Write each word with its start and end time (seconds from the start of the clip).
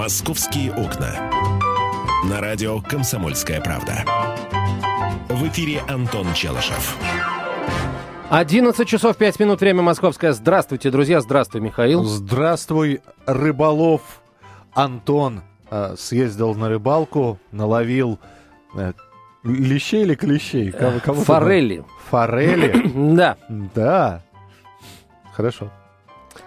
«Московские 0.00 0.72
окна». 0.72 1.30
На 2.24 2.40
радио 2.40 2.80
«Комсомольская 2.80 3.60
правда». 3.60 4.02
В 5.28 5.46
эфире 5.48 5.82
Антон 5.90 6.32
Челышев. 6.32 6.96
11 8.30 8.88
часов 8.88 9.18
5 9.18 9.40
минут, 9.40 9.60
время 9.60 9.82
московское. 9.82 10.32
Здравствуйте, 10.32 10.90
друзья. 10.90 11.20
Здравствуй, 11.20 11.60
Михаил. 11.60 12.04
Здравствуй, 12.04 13.02
рыболов 13.26 14.22
Антон. 14.72 15.42
Э, 15.70 15.96
съездил 15.98 16.54
на 16.54 16.70
рыбалку, 16.70 17.38
наловил 17.52 18.18
э, 18.76 18.94
лещей 19.44 20.04
или 20.04 20.14
клещей? 20.14 20.72
Кого, 20.72 21.00
кого 21.00 21.22
Форели. 21.24 21.84
Форели? 22.08 22.90
Да. 23.16 23.36
Да. 23.74 24.22
Хорошо. 25.34 25.70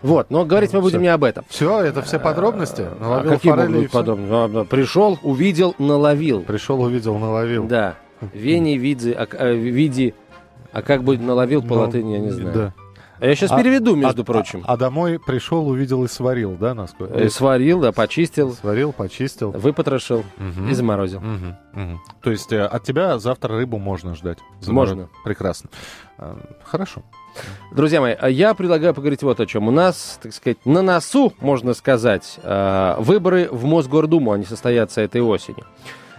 Вот, 0.02 0.30
но 0.30 0.46
говорить 0.46 0.74
мы 0.74 0.82
будем 0.82 1.02
не 1.02 1.08
об 1.08 1.24
этом. 1.24 1.46
Все, 1.50 1.82
это 1.82 2.02
все 2.02 2.20
подробности? 2.20 2.82
А 2.82 2.96
наловил 3.00 3.32
а 3.32 3.36
какие 3.36 3.52
могут 3.52 3.92
подробности? 3.92 4.70
Пришел, 4.70 5.20
увидел, 5.24 5.76
наловил. 5.78 6.42
Пришел, 6.42 6.82
увидел, 6.82 7.18
наловил. 7.18 7.66
Да. 7.66 7.96
Вени, 8.34 8.78
види, 8.78 9.12
а, 9.12 9.28
а, 9.32 9.52
види, 9.52 10.14
а 10.72 10.82
как 10.82 11.04
будет 11.04 11.22
наловил 11.22 11.62
по 11.62 11.76
ну, 11.76 11.82
латыни, 11.82 12.14
я 12.14 12.20
не 12.20 12.32
знаю. 12.32 12.54
Да. 12.54 12.74
А 13.24 13.26
я 13.26 13.36
сейчас 13.36 13.52
а, 13.52 13.58
переведу, 13.58 13.96
между 13.96 14.24
а, 14.24 14.26
прочим. 14.26 14.66
А, 14.68 14.74
а 14.74 14.78
домой 14.78 15.18
пришел, 15.18 15.66
увидел 15.70 16.04
и 16.04 16.10
сварил, 16.10 16.58
да, 16.60 16.74
насколько? 16.74 17.18
И 17.18 17.28
э, 17.28 17.30
сварил, 17.30 17.80
да, 17.80 17.94
почистил. 17.94 18.52
Сварил, 18.52 18.92
почистил. 18.92 19.52
Выпотрошил 19.52 20.26
угу. 20.38 20.68
и 20.70 20.74
заморозил. 20.74 21.20
Угу, 21.20 21.82
угу. 21.82 22.02
То 22.22 22.32
есть 22.32 22.52
э, 22.52 22.66
от 22.66 22.84
тебя 22.84 23.18
завтра 23.20 23.56
рыбу 23.56 23.78
можно 23.78 24.14
ждать? 24.14 24.40
Заморозил. 24.60 24.96
Можно. 24.98 25.10
Прекрасно. 25.24 25.70
А, 26.18 26.38
хорошо. 26.66 27.02
Друзья 27.72 28.02
мои, 28.02 28.12
а 28.12 28.30
я 28.30 28.54
предлагаю 28.56 28.94
поговорить 28.94 29.24
вот 29.24 29.40
о 29.40 29.46
чем. 29.46 29.70
У 29.70 29.72
нас, 29.72 30.20
так 30.22 30.34
сказать, 30.34 30.58
на 30.66 30.82
носу, 30.82 31.32
можно 31.40 31.74
сказать, 31.74 32.40
выборы 32.44 33.48
в 33.50 33.64
Мосгордуму, 33.64 34.34
они 34.34 34.44
состоятся 34.44 35.00
этой 35.00 35.22
осенью. 35.22 35.66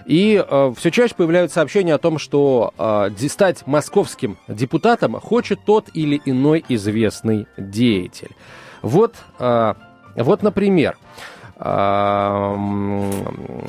И 0.07 0.45
э, 0.47 0.73
все 0.77 0.91
чаще 0.91 1.15
появляются 1.15 1.57
сообщения 1.57 1.95
о 1.95 1.99
том, 1.99 2.19
что 2.19 2.73
э, 2.77 3.29
стать 3.29 3.67
московским 3.67 4.37
депутатом 4.49 5.15
хочет 5.15 5.61
тот 5.65 5.89
или 5.95 6.21
иной 6.25 6.65
известный 6.69 7.47
деятель. 7.57 8.31
Вот, 8.83 9.15
э, 9.39 9.75
вот 10.17 10.43
например, 10.43 10.97
э, 11.57 12.57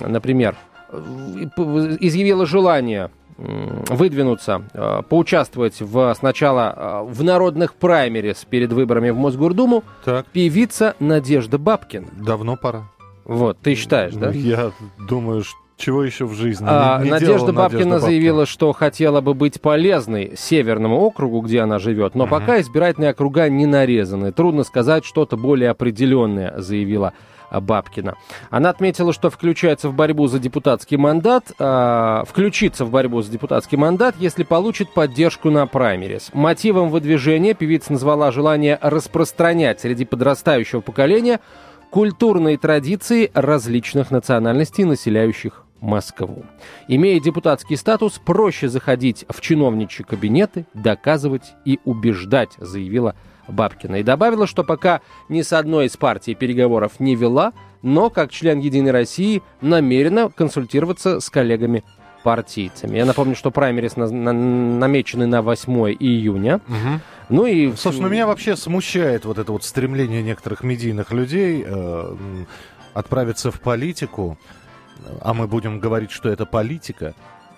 например, 0.07 0.55
изъявила 0.91 2.45
желание 2.45 3.09
выдвинуться, 3.37 4.63
э, 4.73 5.01
поучаствовать 5.09 5.81
в, 5.81 6.13
сначала 6.17 6.73
э, 6.75 7.11
в 7.11 7.21
народных 7.23 7.73
праймерис 7.73 8.45
перед 8.49 8.71
выборами 8.71 9.09
в 9.09 9.17
Мосгордуму 9.17 9.83
так. 10.05 10.25
певица 10.27 10.95
Надежда 10.99 11.57
Бабкин. 11.57 12.07
Давно 12.13 12.55
пора. 12.55 12.83
Вот, 13.25 13.57
ты 13.59 13.75
считаешь, 13.75 14.13
да? 14.13 14.29
Я 14.29 14.71
думаю, 14.97 15.43
что 15.43 15.57
чего 15.77 16.03
еще 16.03 16.25
в 16.25 16.33
жизни? 16.33 16.65
А, 16.67 16.99
не, 16.99 17.05
не 17.05 17.11
Надежда 17.11 17.51
Бабкина 17.51 17.85
Надежда 17.85 17.99
заявила, 18.07 18.45
что 18.45 18.71
хотела 18.71 19.21
бы 19.21 19.33
быть 19.33 19.59
полезной 19.59 20.33
Северному 20.37 20.97
округу, 21.01 21.41
где 21.41 21.61
она 21.61 21.79
живет, 21.79 22.15
но 22.15 22.23
угу. 22.23 22.31
пока 22.31 22.61
избирательные 22.61 23.11
округа 23.11 23.49
не 23.49 23.65
нарезаны. 23.65 24.31
Трудно 24.31 24.63
сказать 24.63 25.03
что-то 25.05 25.35
более 25.37 25.69
определенное, 25.69 26.53
заявила 26.57 27.13
Бабкина. 27.51 28.15
Она 28.49 28.69
отметила, 28.69 29.13
что 29.13 29.29
включается 29.29 29.89
в 29.89 29.93
борьбу 29.93 30.27
за 30.27 30.39
депутатский 30.39 30.97
мандат, 30.97 31.51
э, 31.57 32.23
включится 32.27 32.85
в 32.85 32.89
борьбу 32.89 33.21
за 33.21 33.31
депутатский 33.31 33.77
мандат, 33.77 34.15
если 34.19 34.43
получит 34.43 34.93
поддержку 34.93 35.49
на 35.49 35.67
праймерис. 35.67 36.31
Мотивом 36.33 36.89
выдвижения 36.89 37.53
певица 37.53 37.93
назвала 37.93 38.31
желание 38.31 38.77
распространять 38.81 39.81
среди 39.81 40.05
подрастающего 40.05 40.81
поколения 40.81 41.39
культурные 41.89 42.57
традиции 42.57 43.31
различных 43.33 44.11
национальностей, 44.11 44.83
населяющих 44.83 45.64
Москву. 45.85 46.43
Имея 46.87 47.19
депутатский 47.19 47.77
статус, 47.77 48.19
проще 48.23 48.67
заходить 48.67 49.25
в 49.29 49.39
чиновничьи 49.39 50.03
кабинеты, 50.03 50.65
доказывать 50.73 51.53
и 51.63 51.79
убеждать, 51.85 52.51
заявила 52.57 53.15
Бабкина. 53.47 53.97
И 53.97 54.03
добавила, 54.03 54.47
что 54.47 54.63
пока 54.63 55.01
ни 55.29 55.43
с 55.43 55.53
одной 55.53 55.85
из 55.85 55.95
партий 55.95 56.33
переговоров 56.33 56.99
не 56.99 57.15
вела, 57.15 57.53
но 57.83 58.09
как 58.09 58.31
член 58.31 58.59
«Единой 58.59 58.91
России» 58.91 59.43
намерена 59.61 60.29
консультироваться 60.29 61.19
с 61.19 61.29
коллегами 61.29 61.83
партийцами. 62.23 62.97
Я 62.97 63.05
напомню, 63.05 63.35
что 63.35 63.51
праймерис 63.51 63.95
на, 63.97 64.09
на, 64.09 64.33
намечены 64.33 65.27
на 65.27 65.43
8 65.43 65.71
июня. 65.99 66.61
Угу. 66.67 66.99
Ну 67.29 67.45
и... 67.45 67.71
Ну 67.83 68.09
меня 68.09 68.25
вообще 68.25 68.55
смущает 68.55 69.25
вот 69.25 69.37
это 69.37 69.51
вот 69.51 69.63
стремление 69.63 70.23
некоторых 70.23 70.63
медийных 70.63 71.11
людей 71.11 71.63
э, 71.63 72.15
отправиться 72.95 73.51
в 73.51 73.61
политику, 73.61 74.39
а 75.21 75.33
мы 75.33 75.47
будем 75.47 75.79
говорить, 75.79 76.11
что 76.11 76.29
это 76.29 76.45
политика, 76.45 77.13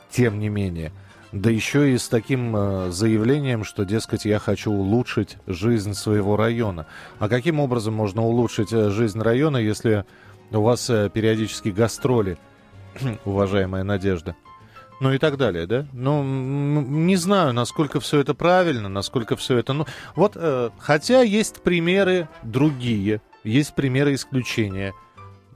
тем 0.09 0.39
не 0.39 0.49
менее– 0.49 0.91
да 1.31 1.49
еще 1.49 1.93
и 1.93 1.97
с 1.97 2.07
таким 2.07 2.55
э, 2.55 2.91
заявлением, 2.91 3.63
что, 3.63 3.83
дескать, 3.83 4.25
я 4.25 4.39
хочу 4.39 4.71
улучшить 4.71 5.37
жизнь 5.45 5.93
своего 5.93 6.37
района. 6.37 6.87
А 7.19 7.27
каким 7.27 7.59
образом 7.59 7.93
можно 7.93 8.23
улучшить 8.23 8.71
э, 8.71 8.89
жизнь 8.89 9.19
района, 9.21 9.57
если 9.57 10.05
у 10.51 10.61
вас 10.61 10.89
э, 10.89 11.09
периодически 11.13 11.69
гастроли, 11.69 12.37
уважаемая 13.25 13.83
Надежда? 13.83 14.35
Ну 14.99 15.13
и 15.13 15.17
так 15.17 15.37
далее, 15.37 15.67
да? 15.67 15.85
Ну, 15.91 16.23
не 16.23 17.17
знаю, 17.17 17.53
насколько 17.53 17.99
все 17.99 18.19
это 18.19 18.33
правильно, 18.33 18.89
насколько 18.89 19.35
все 19.35 19.57
это... 19.57 19.73
Ну, 19.73 19.85
вот, 20.15 20.33
э, 20.35 20.69
хотя 20.79 21.21
есть 21.21 21.61
примеры 21.61 22.29
другие, 22.41 23.21
есть 23.43 23.75
примеры 23.75 24.13
исключения. 24.13 24.93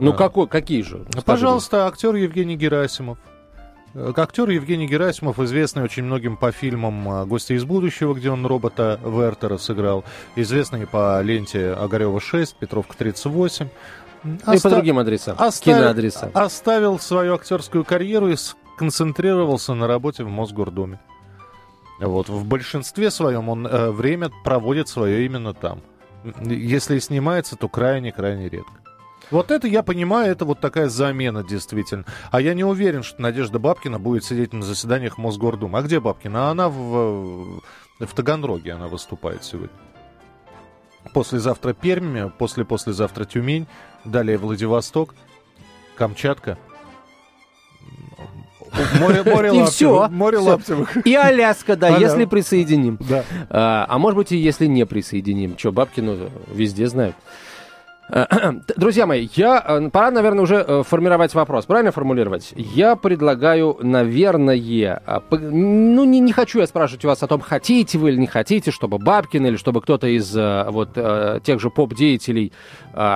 Ну, 0.01 0.13
какой, 0.13 0.47
какие 0.47 0.81
же? 0.81 1.05
Пожалуйста, 1.25 1.87
актер 1.87 2.15
Евгений 2.15 2.57
Герасимов. 2.57 3.17
Э, 3.93 4.11
актер 4.15 4.49
Евгений 4.49 4.87
Герасимов, 4.87 5.39
известный 5.39 5.83
очень 5.83 6.03
многим 6.03 6.37
по 6.37 6.51
фильмам 6.51 7.07
э, 7.07 7.25
«Гости 7.25 7.53
из 7.53 7.65
будущего», 7.65 8.13
где 8.13 8.31
он 8.31 8.45
робота 8.45 8.99
Вертера 9.03 9.57
сыграл, 9.57 10.03
известный 10.35 10.87
по 10.87 11.21
ленте 11.21 11.73
Огарева 11.73 12.19
6, 12.19 12.55
Петровка 12.55 12.97
38. 12.97 13.67
Оста... 14.45 14.53
И 14.53 14.59
по 14.59 14.69
другим 14.69 14.99
адресам, 14.99 15.35
Оставил, 15.37 15.79
киноадресам. 15.79 16.31
Оставил 16.33 16.99
свою 16.99 17.35
актерскую 17.35 17.83
карьеру 17.83 18.29
и 18.29 18.35
сконцентрировался 18.35 19.73
на 19.73 19.87
работе 19.87 20.23
в 20.23 20.29
Мосгордуме. 20.29 20.99
Вот, 21.99 22.29
в 22.29 22.45
большинстве 22.45 23.11
своем 23.11 23.49
он 23.49 23.67
э, 23.67 23.91
время 23.91 24.31
проводит 24.43 24.87
свое 24.87 25.25
именно 25.25 25.53
там. 25.53 25.81
Если 26.41 26.97
и 26.97 26.99
снимается, 26.99 27.55
то 27.55 27.67
крайне-крайне 27.67 28.49
редко. 28.49 28.73
Вот 29.31 29.49
это 29.49 29.67
я 29.67 29.81
понимаю, 29.81 30.31
это 30.31 30.43
вот 30.45 30.59
такая 30.59 30.89
замена 30.89 31.43
действительно. 31.43 32.05
А 32.31 32.41
я 32.41 32.53
не 32.53 32.65
уверен, 32.65 33.01
что 33.01 33.21
Надежда 33.21 33.59
Бабкина 33.59 33.97
будет 33.97 34.25
сидеть 34.25 34.51
на 34.51 34.61
заседаниях 34.61 35.17
Мосгордумы. 35.17 35.79
А 35.79 35.81
где 35.81 35.99
Бабкина? 35.99 36.49
А 36.49 36.51
она 36.51 36.67
в, 36.67 37.61
в 37.99 38.13
Таганроге 38.13 38.73
она 38.73 38.87
выступает 38.87 39.43
сегодня. 39.45 39.75
Послезавтра 41.13 41.73
Пермь, 41.73 42.29
после-послезавтра 42.29 43.25
Тюмень, 43.25 43.67
далее 44.05 44.37
Владивосток, 44.37 45.15
Камчатка. 45.95 46.57
Море, 48.99 49.23
море 49.25 49.61
и 49.61 49.65
все. 49.65 50.07
Море 50.09 50.37
лаптевых. 50.37 51.05
И 51.05 51.15
Аляска, 51.15 51.75
да, 51.75 51.97
если 51.97 52.25
присоединим. 52.25 52.97
Да. 52.99 53.23
А, 53.49 53.85
а 53.87 53.97
может 53.97 54.17
быть 54.17 54.31
и 54.31 54.37
если 54.37 54.65
не 54.65 54.85
присоединим. 54.85 55.57
Что, 55.57 55.71
Бабкину 55.71 56.29
везде 56.53 56.87
знают. 56.87 57.15
Друзья 58.75 59.05
мои, 59.05 59.29
я, 59.35 59.63
э, 59.65 59.89
пора, 59.89 60.11
наверное, 60.11 60.43
уже 60.43 60.55
э, 60.55 60.83
формировать 60.83 61.33
вопрос. 61.33 61.65
Правильно 61.65 61.91
формулировать? 61.91 62.53
Я 62.55 62.95
предлагаю, 62.95 63.77
наверное, 63.81 65.01
а, 65.05 65.23
ну, 65.31 66.03
не, 66.03 66.19
не 66.19 66.33
хочу 66.33 66.59
я 66.59 66.67
спрашивать 66.67 67.05
у 67.05 67.07
вас 67.07 67.23
о 67.23 67.27
том, 67.27 67.39
хотите 67.39 67.97
вы 67.97 68.09
или 68.09 68.17
не 68.17 68.27
хотите, 68.27 68.71
чтобы 68.71 68.97
Бабкин 68.97 69.45
или 69.45 69.55
чтобы 69.55 69.81
кто-то 69.81 70.07
из 70.07 70.35
э, 70.35 70.65
вот 70.69 70.93
тех 71.43 71.59
же 71.59 71.69
поп-деятелей 71.69 72.51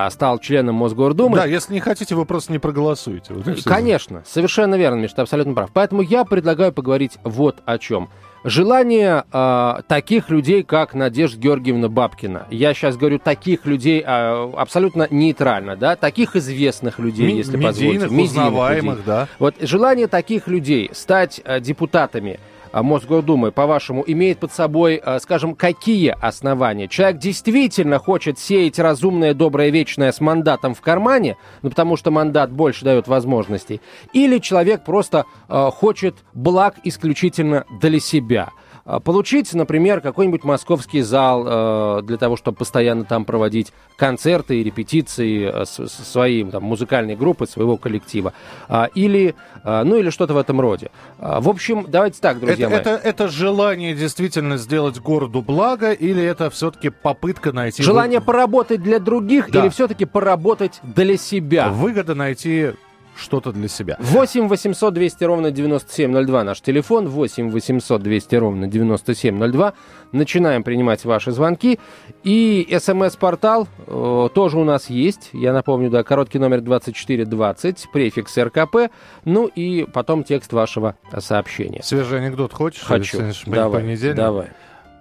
стал 0.10 0.40
членом 0.40 0.76
Мосгордумы. 0.76 1.36
Да, 1.36 1.46
если 1.46 1.74
не 1.74 1.82
хотите, 1.82 2.16
вы 2.16 2.26
просто 2.26 2.54
не 2.54 2.60
проголосуете. 2.60 3.34
Вот 3.34 3.64
Конечно, 3.64 4.24
совершенно 4.26 4.76
верно, 4.76 5.02
Миша, 5.02 5.16
ты 5.16 5.22
абсолютно 5.22 5.54
прав. 5.54 5.70
Поэтому 5.74 6.02
я 6.02 6.24
предлагаю 6.24 6.72
поговорить 6.72 7.18
вот 7.24 7.58
о 7.66 7.78
чем– 7.78 8.10
Желание 8.48 9.24
э, 9.34 9.82
таких 9.88 10.30
людей, 10.30 10.62
как 10.62 10.94
Надежда 10.94 11.40
Георгиевна 11.42 11.90
Бабкина, 11.90 12.46
я 12.52 12.76
сейчас 12.76 12.96
говорю 12.96 13.18
таких 13.18 13.66
людей 13.66 14.04
э, 14.06 14.52
абсолютно 14.56 15.08
нейтрально, 15.10 15.76
да, 15.76 15.96
таких 15.96 16.36
известных 16.36 17.00
людей, 17.00 17.26
Ми- 17.26 17.38
если 17.38 17.58
медийных, 17.58 18.04
позволите. 18.04 18.24
Узнаваемых, 18.24 18.98
людей. 18.98 19.04
да. 19.08 19.28
Вот 19.40 19.56
желание 19.62 20.06
таких 20.06 20.48
людей 20.48 20.92
стать 20.94 21.42
э, 21.44 21.60
депутатами– 21.60 22.40
Мосгордумы, 22.84 23.52
по-вашему, 23.52 24.04
имеет 24.06 24.40
под 24.40 24.52
собой, 24.52 24.96
а, 24.96 25.20
скажем, 25.20 25.56
какие 25.56 26.16
основания? 26.20 26.88
Человек 26.88 27.20
действительно 27.20 28.00
хочет 28.00 28.40
сеять 28.40 28.80
разумное, 28.80 29.34
доброе, 29.34 29.70
вечное 29.70 30.12
с 30.12 30.20
мандатом 30.20 30.74
в 30.74 30.82
кармане, 30.82 31.38
ну, 31.62 31.70
потому 31.70 31.98
что 31.98 32.12
мандат 32.12 32.52
больше 32.52 32.86
дает 32.86 33.08
возможностей, 33.08 33.82
или 34.14 34.40
человек 34.40 34.84
просто 34.84 35.26
э, 35.48 35.70
хочет 35.72 36.16
благ 36.34 36.76
исключительно 36.84 37.66
для 37.82 38.00
себя? 38.00 38.50
А, 38.86 39.00
получить, 39.00 39.52
например, 39.56 40.00
какой-нибудь 40.00 40.44
московский 40.44 41.02
зал 41.02 41.44
э, 41.48 42.02
для 42.04 42.18
того, 42.18 42.38
чтобы 42.38 42.58
постоянно 42.58 43.04
там 43.04 43.26
проводить 43.26 43.74
концерты 43.98 44.62
и 44.62 44.64
репетиции 44.64 45.50
э, 45.52 45.66
с, 45.66 45.88
своей 45.88 46.46
там, 46.46 46.64
музыкальной 46.64 47.16
группы, 47.16 47.48
своего 47.48 47.78
коллектива. 47.78 48.34
А, 48.68 48.86
или, 48.94 49.34
а, 49.64 49.84
ну, 49.84 49.96
или 49.96 50.12
что-то 50.12 50.36
в 50.36 50.38
этом 50.38 50.62
роде. 50.62 50.92
А, 51.18 51.42
в 51.42 51.50
общем, 51.50 51.88
давайте 51.88 52.22
так, 52.22 52.40
друзья 52.40 52.68
это, 52.68 52.70
мои. 52.70 52.80
Это, 52.80 52.90
это 52.92 53.28
желание 53.28 53.96
действительно 53.96 54.58
сделать 54.58 55.00
городу 55.00 55.42
благо 55.42 55.92
или 55.92 56.24
это 56.24 56.52
все-таки 56.52 56.90
попытка 56.90 57.54
найти... 57.54 57.82
Желание 57.82 58.22
поработать 58.22 58.84
для 58.84 59.00
других 59.00 59.50
да. 59.50 59.62
или 59.62 59.70
все-таки 59.70 60.06
поработать 60.06 60.80
для 60.84 61.18
себя? 61.18 61.70
Выгода 61.70 62.14
найти 62.14 62.74
что-то 63.16 63.52
для 63.52 63.68
себя. 63.68 63.98
8 64.00 64.48
800 64.48 64.94
200 64.94 65.24
ровно 65.24 65.52
9702 65.52 66.44
наш 66.44 66.62
телефон. 66.62 67.08
8 67.08 67.50
800 67.50 68.02
200 68.02 68.36
ровно 68.36 68.68
9702. 68.68 69.74
Начинаем 70.12 70.64
принимать 70.64 71.06
ваши 71.06 71.32
звонки. 71.32 71.80
И 72.24 72.68
смс-портал 72.80 73.68
э, 73.88 74.30
тоже 74.34 74.58
у 74.58 74.64
нас 74.64 74.90
есть. 74.90 75.30
Я 75.34 75.54
напомню, 75.54 75.90
да, 75.90 76.04
короткий 76.04 76.40
номер 76.40 76.62
2420, 76.62 77.88
префикс 77.92 78.38
РКП. 78.38 78.92
Ну 79.24 79.48
и 79.48 79.86
потом 79.86 80.24
текст 80.24 80.54
вашего 80.54 80.96
сообщения. 81.20 81.82
Свежий 81.84 82.20
анекдот 82.20 82.54
хочешь? 82.54 82.84
Хочу. 82.84 83.20
Давай, 83.48 84.14
давай. 84.14 84.48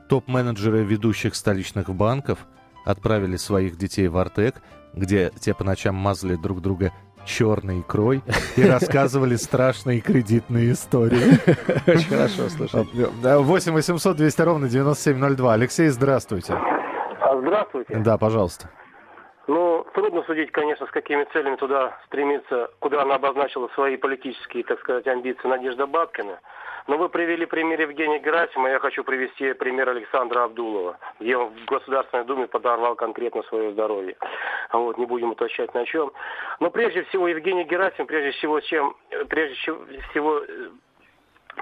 Топ-менеджеры 0.09 0.85
ведущих 0.85 1.35
столичных 1.35 1.91
банков 1.91 2.47
отправили 2.85 3.37
своих 3.37 3.77
детей 3.79 4.09
в 4.09 4.19
Артек, 4.19 4.57
где 4.93 5.33
те 5.41 5.55
по 5.55 5.65
ночам 5.65 5.95
мазали 5.95 6.37
друг 6.37 6.61
друга 6.61 6.93
черной 7.25 7.81
икрой 7.81 8.23
и 8.57 8.63
рассказывали 8.63 9.37
страшные 9.37 10.01
кредитные 10.01 10.73
истории. 10.73 11.39
Очень 11.91 12.09
хорошо, 12.09 12.49
слушай. 12.49 12.87
8 13.23 13.73
800 13.73 14.17
200 14.17 14.43
ровно 14.43 14.69
9702. 14.69 15.53
Алексей, 15.53 15.89
здравствуйте. 15.89 16.55
А, 16.55 17.37
здравствуйте. 17.41 17.97
Да, 17.97 18.19
пожалуйста. 18.19 18.69
Ну, 19.47 19.85
трудно 19.95 20.23
судить, 20.23 20.53
конечно, 20.53 20.87
с 20.87 20.91
какими 20.91 21.25
целями 21.33 21.57
туда 21.57 21.99
стремится, 22.07 22.71
куда 22.79 23.03
она 23.03 23.17
обозначила 23.17 23.69
свои 23.75 23.97
политические, 23.97 24.65
так 24.65 24.81
сказать, 24.81 25.07
амбиции 25.07 25.47
Надежда 25.47 25.87
Бабкина. 25.87 26.41
Но 26.87 26.99
вы 26.99 27.09
привели 27.09 27.47
пример 27.47 27.81
Евгения 27.81 28.19
Герасима, 28.19 28.69
я 28.69 28.79
хочу 28.79 29.05
привести 29.05 29.55
пример 29.55 29.89
Александра 29.89 30.45
Абдулова, 30.45 30.99
где 31.19 31.37
он 31.37 31.55
в 31.55 31.65
Государственной 31.65 32.25
Думе 32.25 32.47
подорвал 32.47 32.95
конкретно 32.95 33.43
свое 33.45 33.73
здоровье. 33.73 34.17
Вот, 34.71 34.99
не 34.99 35.07
будем 35.07 35.31
уточнять 35.31 35.73
на 35.73 35.87
чем. 35.87 36.13
Но 36.61 36.71
прежде 36.71 37.05
всего 37.05 37.27
Евгений 37.27 37.65
Герасим, 37.65 38.07
прежде 38.07 38.33
всего, 38.33 38.61
чем, 38.61 38.95
прежде 39.31 39.55
всего, 40.11 40.43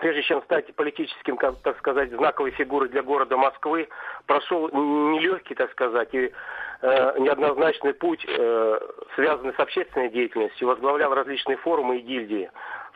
прежде 0.00 0.22
чем 0.22 0.42
стать 0.42 0.74
политическим, 0.74 1.36
как, 1.36 1.60
так 1.62 1.78
сказать, 1.78 2.10
знаковой 2.10 2.50
фигурой 2.50 2.88
для 2.88 3.02
города 3.02 3.36
Москвы, 3.36 3.88
прошел 4.26 4.70
нелегкий, 4.70 5.54
так 5.54 5.70
сказать, 5.70 6.12
и 6.14 6.32
э, 6.80 7.18
неоднозначный 7.20 7.94
путь, 7.94 8.26
э, 8.26 8.80
связанный 9.14 9.54
с 9.54 9.60
общественной 9.60 10.08
деятельностью, 10.08 10.66
возглавлял 10.66 11.14
различные 11.14 11.58
форумы 11.58 11.98
и 11.98 12.00
гильдии 12.00 12.50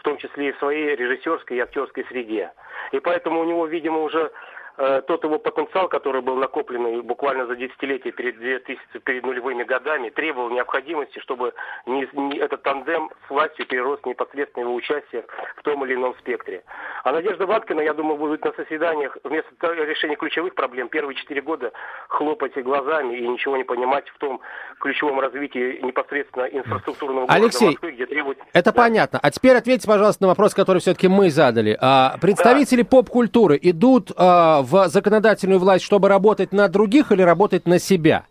том 0.07 0.19
числе 0.19 0.51
и 0.51 0.53
в 0.53 0.59
своей 0.59 0.95
режиссерской 0.95 1.57
и 1.57 1.61
актерской 1.61 2.05
среде. 2.05 2.53
И 2.93 3.01
поэтому 3.01 3.41
у 3.41 3.45
него, 3.45 3.67
видимо, 3.67 4.03
уже 4.03 4.31
Э, 4.79 5.01
тот 5.07 5.25
его 5.25 5.39
потенциал, 5.39 5.89
который 5.89 6.21
был 6.21 6.37
накопленный 6.37 7.01
буквально 7.01 7.47
за 7.47 7.57
десятилетие 7.57 8.13
перед 8.13 8.39
2000, 8.39 8.99
перед 9.05 9.25
нулевыми 9.25 9.65
годами, 9.65 10.11
требовал 10.11 10.51
необходимости, 10.51 11.19
чтобы 11.21 11.55
не, 11.87 12.07
не, 12.13 12.39
этот 12.39 12.63
тандем 12.63 13.11
с 13.27 13.31
властью 13.31 13.67
перерос 13.67 14.01
в 14.03 14.07
непосредственное 14.07 14.67
его 14.67 14.75
участие 14.75 15.25
в 15.57 15.63
том 15.63 15.83
или 15.85 15.95
ином 15.95 16.15
спектре. 16.19 16.63
А 17.05 17.13
Надежда 17.13 17.47
Ваткина, 17.47 17.81
я 17.81 17.95
думаю, 17.95 18.19
будет 18.19 18.45
на 18.45 18.53
заседаниях 18.53 19.17
вместо 19.25 19.51
решения 19.63 20.17
ключевых 20.17 20.55
проблем 20.55 20.89
первые 20.89 21.17
четыре 21.17 21.41
года 21.41 21.73
хлопать 22.09 22.55
глазами 22.63 23.17
и 23.17 23.27
ничего 23.27 23.57
не 23.57 23.65
понимать 23.65 24.09
в 24.11 24.19
том 24.19 24.41
ключевом 24.81 25.21
развитии 25.21 25.81
непосредственно 25.83 26.45
инфраструктурного 26.45 27.27
Алексей, 27.29 27.69
Москвы, 27.69 27.93
где 27.93 28.05
требует... 28.05 28.39
это 28.53 28.73
да. 28.73 28.83
понятно. 28.83 29.21
А 29.23 29.31
теперь 29.31 29.57
ответьте, 29.57 29.89
пожалуйста, 29.89 30.25
на 30.25 30.29
вопрос, 30.29 30.53
который 30.55 30.79
все-таки 30.79 31.09
мы 31.09 31.31
задали. 31.31 31.79
А, 31.81 32.19
представители 32.21 32.83
да. 32.83 32.89
поп-культуры 32.89 33.59
идут 33.63 34.11
а, 34.17 34.66
в 34.67 34.89
законодательную 34.89 35.59
власть, 35.61 35.85
чтобы 35.85 36.09
работать 36.09 36.53
на 36.53 36.69
других 36.69 37.13
или 37.13 37.23
работать 37.23 37.67
на 37.67 37.79
себя? 37.79 38.25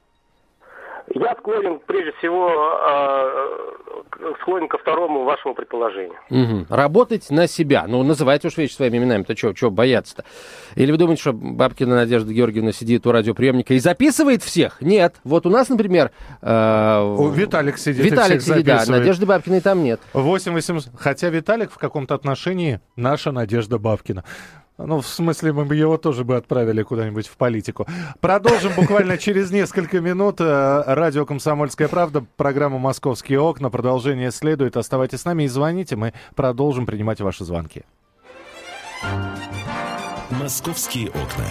Я 1.13 1.35
склонен, 1.39 1.79
прежде 1.85 2.11
всего, 2.13 2.49
э, 2.49 4.33
склонен 4.41 4.67
ко 4.67 4.77
второму 4.79 5.23
вашему 5.23 5.53
предположению. 5.53 6.15
Угу. 6.31 6.65
Работать 6.69 7.29
на 7.29 7.47
себя. 7.47 7.85
Ну, 7.87 8.01
называйте 8.01 8.47
уж 8.47 8.57
вещи 8.57 8.73
своими 8.73 8.97
именами-то 8.97 9.37
что, 9.37 9.55
что 9.55 9.69
бояться-то? 9.69 10.25
Или 10.75 10.91
вы 10.91 10.97
думаете, 10.97 11.21
что 11.21 11.33
Бабкина 11.33 11.95
Надежда 11.95 12.33
Георгиевна 12.33 12.71
сидит 12.71 13.05
у 13.05 13.11
радиоприемника 13.11 13.75
и 13.75 13.79
записывает 13.79 14.41
всех? 14.41 14.81
Нет. 14.81 15.15
Вот 15.23 15.45
у 15.45 15.49
нас, 15.49 15.69
например... 15.69 16.11
Э, 16.41 17.15
Виталик 17.33 17.77
сидит 17.77 18.03
Виталик 18.03 18.41
сидит, 18.41 18.65
да. 18.65 18.83
Надежды 18.88 19.27
Бабкиной 19.27 19.61
там 19.61 19.83
нет. 19.83 20.01
8 20.13 20.53
800. 20.53 20.93
Хотя 20.97 21.29
Виталик 21.29 21.71
в 21.71 21.77
каком-то 21.77 22.15
отношении 22.15 22.79
наша 22.95 23.31
Надежда 23.31 23.77
Бабкина. 23.77 24.23
Ну, 24.77 25.00
в 25.00 25.07
смысле, 25.07 25.54
мы 25.54 25.63
бы 25.63 25.75
его 25.75 25.98
тоже 25.98 26.25
бы 26.25 26.36
отправили 26.36 26.83
куда-нибудь 26.83 27.27
в 27.27 27.38
политику. 27.38 27.88
Продолжим 28.19 28.74
буквально 28.75 29.18
через 29.18 29.50
несколько 29.51 30.01
минут. 30.01 30.42
Э, 30.42 30.83
радио 30.86 31.25
«Комсомольская 31.25 31.88
правда», 31.88 32.25
программа 32.36 32.77
«Московские 32.77 33.39
окна». 33.39 33.69
Продолжение 33.69 34.31
следует. 34.31 34.75
Оставайтесь 34.75 35.22
с 35.22 35.25
нами 35.25 35.44
и 35.44 35.48
звоните. 35.48 35.95
Мы 35.95 36.13
продолжим 36.36 36.86
принимать 36.86 37.22
ваши 37.22 37.45
звонки. 37.45 37.83
«Московские 40.30 41.10
окна». 41.10 41.45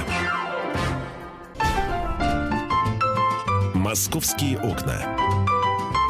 «Московские 3.73 4.59
окна». 4.59 5.17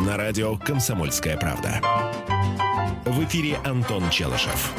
На 0.00 0.16
радио 0.16 0.56
«Комсомольская 0.56 1.36
правда». 1.36 1.80
В 3.04 3.22
эфире 3.22 3.58
Антон 3.64 4.10
Челышев. 4.10 4.74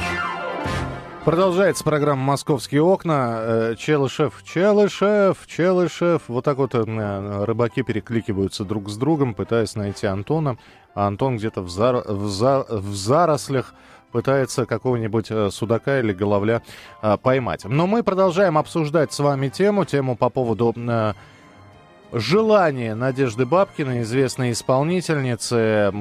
Продолжается 1.26 1.84
программа 1.84 2.22
«Московские 2.22 2.84
окна». 2.84 3.38
Э, 3.40 3.76
Челышев, 3.80 4.44
Челышев, 4.44 5.48
Челышев. 5.48 6.22
Вот 6.28 6.46
так 6.46 6.58
вот 6.58 6.76
э, 6.76 7.44
рыбаки 7.46 7.82
перекликиваются 7.82 8.64
друг 8.64 8.90
с 8.90 8.96
другом, 8.96 9.34
пытаясь 9.34 9.74
найти 9.74 10.06
Антона. 10.06 10.60
А 10.94 11.08
Антон 11.08 11.38
где-то 11.38 11.64
в, 11.64 11.70
зар... 11.70 12.04
в, 12.08 12.30
за... 12.30 12.68
в 12.70 12.94
зарослях 12.94 13.74
пытается 14.12 14.68
какого-нибудь 14.68 15.32
э, 15.32 15.50
судака 15.50 16.00
или 16.00 16.14
головля 16.14 16.62
поймать. 17.24 17.66
Но 17.66 17.88
мы 17.88 18.04
продолжаем 18.04 18.56
обсуждать 18.56 19.12
с 19.12 19.18
вами 19.18 19.50
тему, 19.50 19.84
тему 19.84 20.16
по 20.16 20.30
поводу 20.30 20.76
желания 22.14 22.94
Надежды 22.94 23.48
Бабкиной, 23.48 24.04
известной 24.04 24.52
исполнительницы, 24.52 25.92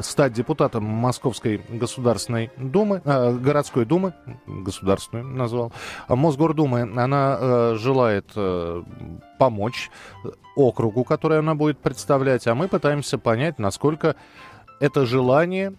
стать 0.00 0.32
депутатом 0.32 0.84
Московской 0.84 1.62
Государственной 1.68 2.50
Думы, 2.56 3.00
э, 3.04 3.32
городской 3.32 3.84
думы, 3.84 4.12
государственную 4.46 5.26
назвал, 5.26 5.72
а 6.08 6.16
Мосгордумы, 6.16 6.82
она 6.82 7.38
э, 7.38 7.74
желает 7.78 8.30
э, 8.36 8.82
помочь 9.38 9.90
округу, 10.54 11.04
который 11.04 11.38
она 11.38 11.54
будет 11.54 11.78
представлять, 11.78 12.46
а 12.46 12.54
мы 12.54 12.68
пытаемся 12.68 13.18
понять, 13.18 13.58
насколько 13.58 14.16
это 14.80 15.06
желание 15.06 15.74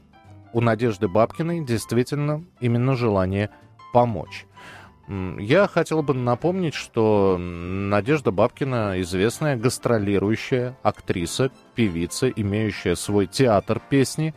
у 0.53 0.61
Надежды 0.61 1.07
Бабкиной 1.07 1.63
действительно 1.63 2.43
именно 2.59 2.95
желание 2.95 3.51
помочь. 3.93 4.46
Я 5.07 5.67
хотел 5.67 6.03
бы 6.03 6.13
напомнить, 6.13 6.73
что 6.73 7.37
Надежда 7.39 8.31
Бабкина 8.31 8.99
известная 9.01 9.55
гастролирующая 9.55 10.77
актриса, 10.83 11.49
певица, 11.75 12.29
имеющая 12.29 12.95
свой 12.95 13.25
театр 13.25 13.81
песни. 13.89 14.35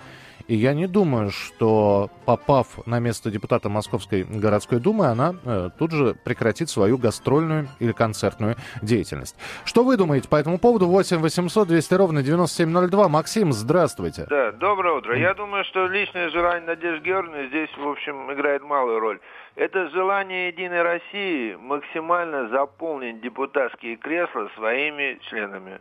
И 0.51 0.57
я 0.57 0.75
не 0.75 0.89
думаю, 0.89 1.31
что 1.31 2.11
попав 2.27 2.85
на 2.85 2.99
место 2.99 3.31
депутата 3.31 3.69
Московской 3.69 4.25
городской 4.25 4.81
думы, 4.81 5.07
она 5.07 5.37
э, 5.45 5.71
тут 5.79 5.93
же 5.93 6.17
прекратит 6.25 6.69
свою 6.69 6.99
гастрольную 6.99 7.69
или 7.79 7.93
концертную 7.93 8.57
деятельность. 8.83 9.37
Что 9.65 9.85
вы 9.85 9.97
думаете 9.97 10.29
по 10.29 10.35
этому 10.35 10.59
поводу? 10.59 10.89
8 10.89 11.19
800 11.19 11.69
200 11.69 11.95
ровно 11.95 12.25
9702. 12.25 13.09
Максим, 13.09 13.53
здравствуйте. 13.53 14.27
Да, 14.29 14.51
доброе 14.51 14.95
утро. 14.97 15.17
Я 15.17 15.35
думаю, 15.35 15.63
что 15.67 15.87
личное 15.87 16.31
желание 16.31 16.67
Надежды 16.67 17.07
Георгиевны 17.07 17.47
здесь, 17.47 17.71
в 17.79 17.87
общем, 17.87 18.33
играет 18.33 18.65
малую 18.65 18.99
роль. 18.99 19.21
Это 19.55 19.89
желание 19.91 20.49
Единой 20.49 20.83
России 20.83 21.55
максимально 21.61 22.49
заполнить 22.49 23.21
депутатские 23.21 23.95
кресла 23.95 24.51
своими 24.57 25.21
членами 25.29 25.79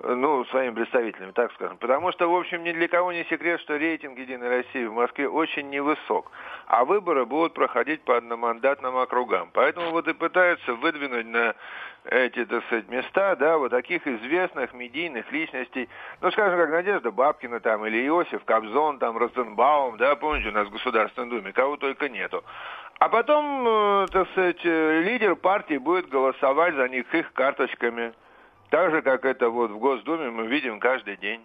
ну, 0.00 0.44
своими 0.46 0.74
представителями, 0.74 1.32
так 1.32 1.52
скажем. 1.52 1.76
Потому 1.78 2.12
что, 2.12 2.30
в 2.30 2.36
общем, 2.36 2.64
ни 2.64 2.72
для 2.72 2.88
кого 2.88 3.12
не 3.12 3.24
секрет, 3.24 3.60
что 3.60 3.76
рейтинг 3.76 4.18
«Единой 4.18 4.48
России» 4.48 4.86
в 4.86 4.92
Москве 4.92 5.28
очень 5.28 5.70
невысок. 5.70 6.30
А 6.66 6.84
выборы 6.84 7.24
будут 7.24 7.54
проходить 7.54 8.02
по 8.02 8.16
одномандатным 8.16 8.96
округам. 8.96 9.50
Поэтому 9.52 9.90
вот 9.90 10.08
и 10.08 10.12
пытаются 10.12 10.74
выдвинуть 10.74 11.26
на 11.26 11.54
эти, 12.04 12.44
так 12.44 12.64
сказать, 12.66 12.88
места, 12.88 13.34
да, 13.36 13.56
вот 13.56 13.70
таких 13.70 14.06
известных 14.06 14.74
медийных 14.74 15.30
личностей, 15.32 15.88
ну, 16.20 16.30
скажем, 16.32 16.58
как 16.58 16.70
Надежда 16.70 17.10
Бабкина 17.10 17.60
там, 17.60 17.86
или 17.86 18.06
Иосиф 18.06 18.44
Кобзон, 18.44 18.98
там, 18.98 19.16
Розенбаум, 19.16 19.96
да, 19.96 20.14
помните, 20.16 20.48
у 20.50 20.52
нас 20.52 20.68
в 20.68 20.72
Государственной 20.72 21.30
Думе, 21.30 21.52
кого 21.52 21.76
только 21.76 22.08
нету. 22.08 22.44
А 22.98 23.08
потом, 23.08 23.66
э, 23.66 24.06
так 24.12 24.28
сказать, 24.30 24.60
э, 24.64 25.02
лидер 25.02 25.34
партии 25.34 25.78
будет 25.78 26.08
голосовать 26.08 26.74
за 26.74 26.88
них 26.88 27.12
их 27.14 27.32
карточками. 27.32 28.12
Так 28.74 28.90
же, 28.90 29.02
как 29.02 29.24
это 29.24 29.50
вот 29.50 29.70
в 29.70 29.78
Госдуме 29.78 30.30
мы 30.30 30.48
видим 30.48 30.80
каждый 30.80 31.16
день. 31.16 31.40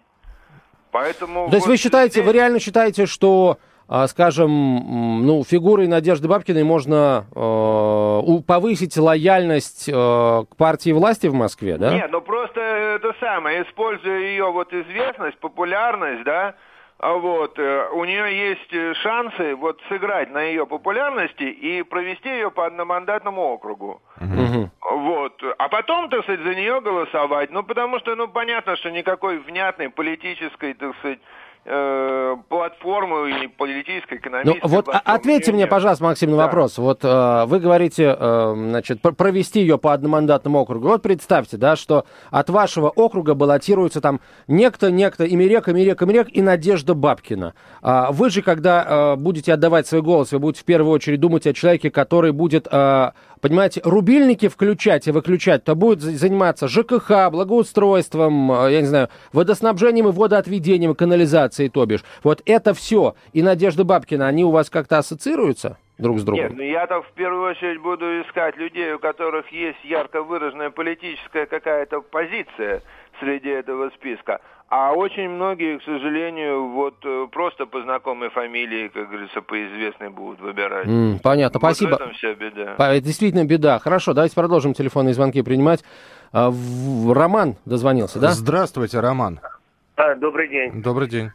Поэтому 0.90 1.48
То 1.48 1.54
есть 1.54 1.68
вы 1.68 1.76
считаете, 1.76 2.14
здесь... 2.14 2.26
вы 2.26 2.32
реально 2.32 2.58
считаете, 2.58 3.06
что 3.06 3.58
а, 3.88 4.08
скажем, 4.08 5.24
ну, 5.24 5.44
фигурой 5.44 5.86
Надежды 5.86 6.26
Бабкиной 6.26 6.64
можно 6.64 7.26
э, 7.32 8.42
повысить 8.44 8.96
лояльность 8.96 9.88
э, 9.88 9.92
к 9.92 10.56
партии 10.56 10.90
власти 10.90 11.28
в 11.28 11.34
Москве, 11.34 11.78
да? 11.78 11.94
Нет, 11.94 12.10
ну 12.10 12.20
просто 12.20 12.60
это 12.60 13.14
самое, 13.20 13.62
используя 13.62 14.18
ее 14.18 14.50
вот 14.50 14.72
известность, 14.72 15.38
популярность, 15.38 16.24
да, 16.24 16.56
а 16.98 17.14
вот, 17.14 17.58
э, 17.58 17.88
у 17.92 18.04
нее 18.04 18.50
есть 18.50 18.72
э, 18.72 18.92
шансы 18.94 19.54
вот 19.54 19.80
сыграть 19.88 20.30
на 20.30 20.42
ее 20.42 20.66
популярности 20.66 21.44
и 21.44 21.82
провести 21.82 22.28
ее 22.28 22.50
по 22.50 22.66
одномандатному 22.66 23.40
округу. 23.40 24.02
Вот. 24.90 25.40
А 25.58 25.68
потом, 25.68 26.08
так 26.08 26.22
сказать, 26.24 26.40
за 26.40 26.54
нее 26.54 26.80
голосовать. 26.80 27.50
Ну, 27.50 27.62
потому 27.62 28.00
что, 28.00 28.16
ну, 28.16 28.26
понятно, 28.26 28.76
что 28.76 28.90
никакой 28.90 29.38
внятной 29.38 29.88
политической, 29.88 30.74
так 30.74 30.96
сказать, 30.98 31.20
э, 31.64 32.36
платформу 32.48 33.26
и 33.26 33.46
политической, 33.46 34.18
экономической. 34.18 34.60
Ну, 34.62 34.68
вот 34.68 34.88
ответьте 34.88 35.52
мне, 35.52 35.66
пожалуйста, 35.66 36.04
Максим, 36.04 36.30
на 36.30 36.38
да. 36.38 36.44
вопрос. 36.46 36.78
Вот 36.78 37.04
э, 37.04 37.44
вы 37.46 37.60
говорите, 37.60 38.16
э, 38.18 38.54
значит, 38.56 39.00
провести 39.00 39.60
ее 39.60 39.78
по 39.78 39.92
одномандатному 39.92 40.58
округу. 40.58 40.88
Вот 40.88 41.02
представьте, 41.02 41.56
да, 41.56 41.76
что 41.76 42.04
от 42.30 42.50
вашего 42.50 42.88
округа 42.88 43.34
баллотируется 43.34 44.00
там 44.00 44.20
некто, 44.48 44.90
некто, 44.90 45.24
Имерек, 45.24 45.68
Имерек, 45.68 46.02
Имерек 46.02 46.28
и 46.30 46.42
Надежда 46.42 46.94
Бабкина. 46.94 47.54
А 47.82 48.10
вы 48.10 48.30
же, 48.30 48.42
когда 48.42 49.14
э, 49.14 49.16
будете 49.16 49.52
отдавать 49.52 49.86
свой 49.86 50.02
голос, 50.02 50.32
вы 50.32 50.38
будете 50.38 50.62
в 50.62 50.64
первую 50.64 50.92
очередь 50.92 51.20
думать 51.20 51.46
о 51.46 51.52
человеке, 51.52 51.90
который 51.90 52.32
будет 52.32 52.66
э, 52.70 53.12
понимаете, 53.40 53.80
рубильники 53.84 54.48
включать 54.48 55.06
и 55.08 55.10
выключать, 55.10 55.64
то 55.64 55.74
будет 55.74 56.00
заниматься 56.00 56.68
ЖКХ, 56.68 57.30
благоустройством, 57.30 58.52
э, 58.52 58.72
я 58.72 58.80
не 58.80 58.86
знаю, 58.86 59.08
водоснабжением 59.32 60.08
и 60.08 60.12
водоотведением, 60.12 60.94
канализацией, 60.94 61.70
то 61.70 61.84
бишь. 61.86 62.04
Вот 62.22 62.42
это 62.46 62.74
все. 62.74 63.14
И 63.32 63.42
Надежда 63.42 63.84
Бабкина, 63.84 64.26
они 64.26 64.44
у 64.44 64.50
вас 64.50 64.70
как-то 64.70 64.98
ассоциируются? 64.98 65.78
Друг 66.00 66.18
с 66.18 66.24
другом? 66.24 66.44
Нет, 66.44 66.56
ну 66.56 66.62
я-то 66.62 67.02
в 67.02 67.12
первую 67.12 67.50
очередь 67.50 67.80
буду 67.80 68.22
искать 68.22 68.56
людей, 68.56 68.92
у 68.94 68.98
которых 68.98 69.50
есть 69.52 69.82
ярко 69.84 70.22
выраженная 70.22 70.70
политическая 70.70 71.46
какая-то 71.46 72.00
позиция 72.00 72.82
среди 73.20 73.50
этого 73.50 73.90
списка. 73.90 74.40
А 74.70 74.92
очень 74.92 75.28
многие, 75.28 75.78
к 75.78 75.82
сожалению, 75.82 76.68
вот 76.68 76.94
э, 77.04 77.26
просто 77.32 77.66
по 77.66 77.82
знакомой 77.82 78.30
фамилии, 78.30 78.86
как 78.86 79.08
говорится, 79.08 79.42
по 79.42 79.66
известной 79.66 80.10
будут 80.10 80.40
выбирать. 80.40 80.86
Mm, 80.86 81.18
понятно, 81.20 81.58
вот 81.60 81.66
спасибо. 81.66 81.90
В 81.90 81.94
этом 81.94 82.12
вся 82.12 82.34
беда. 82.34 82.74
Это 82.78 83.00
действительно 83.00 83.44
беда. 83.44 83.80
Хорошо, 83.80 84.14
давайте 84.14 84.36
продолжим 84.36 84.72
телефонные 84.72 85.12
звонки 85.12 85.42
принимать. 85.42 85.82
А, 86.32 86.52
Роман 87.12 87.56
дозвонился, 87.64 88.20
да? 88.20 88.30
Здравствуйте, 88.30 89.00
Роман. 89.00 89.40
А, 89.96 90.14
добрый 90.14 90.48
день. 90.48 90.80
Добрый 90.80 91.08
день. 91.08 91.30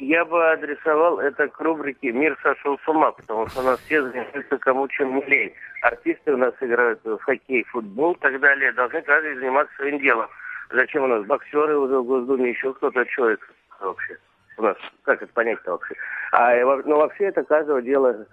Я 0.00 0.24
бы 0.24 0.50
адресовал 0.52 1.20
это 1.20 1.46
к 1.48 1.60
рубрике 1.60 2.10
«Мир 2.10 2.34
сошел 2.42 2.78
с 2.78 2.88
ума», 2.88 3.12
потому 3.12 3.46
что 3.48 3.60
у 3.60 3.64
нас 3.64 3.78
все 3.80 4.02
занимаются 4.02 4.56
кому 4.56 4.88
чем 4.88 5.14
не 5.14 5.22
лень. 5.26 5.52
Артисты 5.82 6.32
у 6.32 6.38
нас 6.38 6.54
играют 6.62 7.04
в 7.04 7.18
хоккей, 7.18 7.64
футбол 7.64 8.14
и 8.14 8.18
так 8.18 8.40
далее. 8.40 8.72
Должны 8.72 9.02
каждый 9.02 9.34
заниматься 9.34 9.74
своим 9.76 9.98
делом. 9.98 10.26
Зачем 10.70 11.04
у 11.04 11.06
нас 11.06 11.26
боксеры 11.26 11.78
в 11.78 12.02
Госдуме, 12.02 12.48
еще 12.48 12.72
кто-то, 12.72 13.00
это 13.02 13.38
вообще? 13.78 14.16
У 14.56 14.62
нас, 14.62 14.76
как 15.02 15.22
это 15.22 15.32
понять-то 15.34 15.72
вообще? 15.72 15.94
А, 16.32 16.54
ну, 16.86 16.96
вообще 16.96 17.24
это 17.24 17.44
каждого 17.44 17.82
дела 17.82 18.26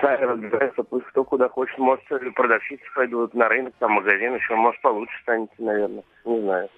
сами 0.00 0.24
разбираются, 0.24 0.82
пусть 0.82 1.06
кто 1.06 1.22
куда 1.22 1.48
хочет. 1.48 1.78
Может, 1.78 2.04
продавщицы 2.34 2.82
пойдут 2.96 3.34
на 3.34 3.48
рынок, 3.48 3.72
там 3.78 3.92
магазин 3.92 4.34
еще, 4.34 4.56
может, 4.56 4.80
получше 4.82 5.16
станете, 5.22 5.54
наверное. 5.58 6.02
Не 6.24 6.40
знаю. 6.40 6.68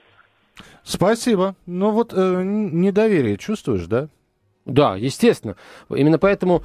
Спасибо. 0.84 1.54
Ну 1.66 1.90
вот 1.90 2.12
э, 2.14 2.42
недоверие 2.44 3.36
чувствуешь, 3.36 3.86
да? 3.86 4.08
Да, 4.64 4.96
естественно. 4.96 5.56
Именно 5.88 6.18
поэтому 6.18 6.62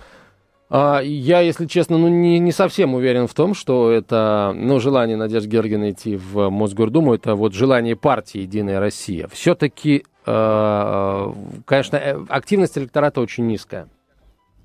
а, 0.70 1.00
я, 1.00 1.42
если 1.42 1.68
честно, 1.68 1.98
ну, 1.98 2.08
не, 2.08 2.40
не 2.40 2.52
совсем 2.52 2.96
уверен 2.96 3.28
в 3.28 3.34
том, 3.34 3.54
что 3.54 3.92
это 3.92 4.52
ну, 4.56 4.80
желание 4.80 5.16
Надежды 5.16 5.50
Георгиевны 5.50 5.92
идти 5.92 6.18
в 6.18 6.50
Мосгордуму, 6.50 7.14
это 7.14 7.36
вот 7.36 7.54
желание 7.54 7.96
партии 7.96 8.40
«Единая 8.40 8.80
Россия». 8.80 9.28
Все-таки, 9.28 10.04
э, 10.26 11.34
конечно, 11.66 11.98
э, 11.98 12.26
активность 12.30 12.78
электората 12.78 13.22
очень 13.22 13.46
низкая. 13.46 13.88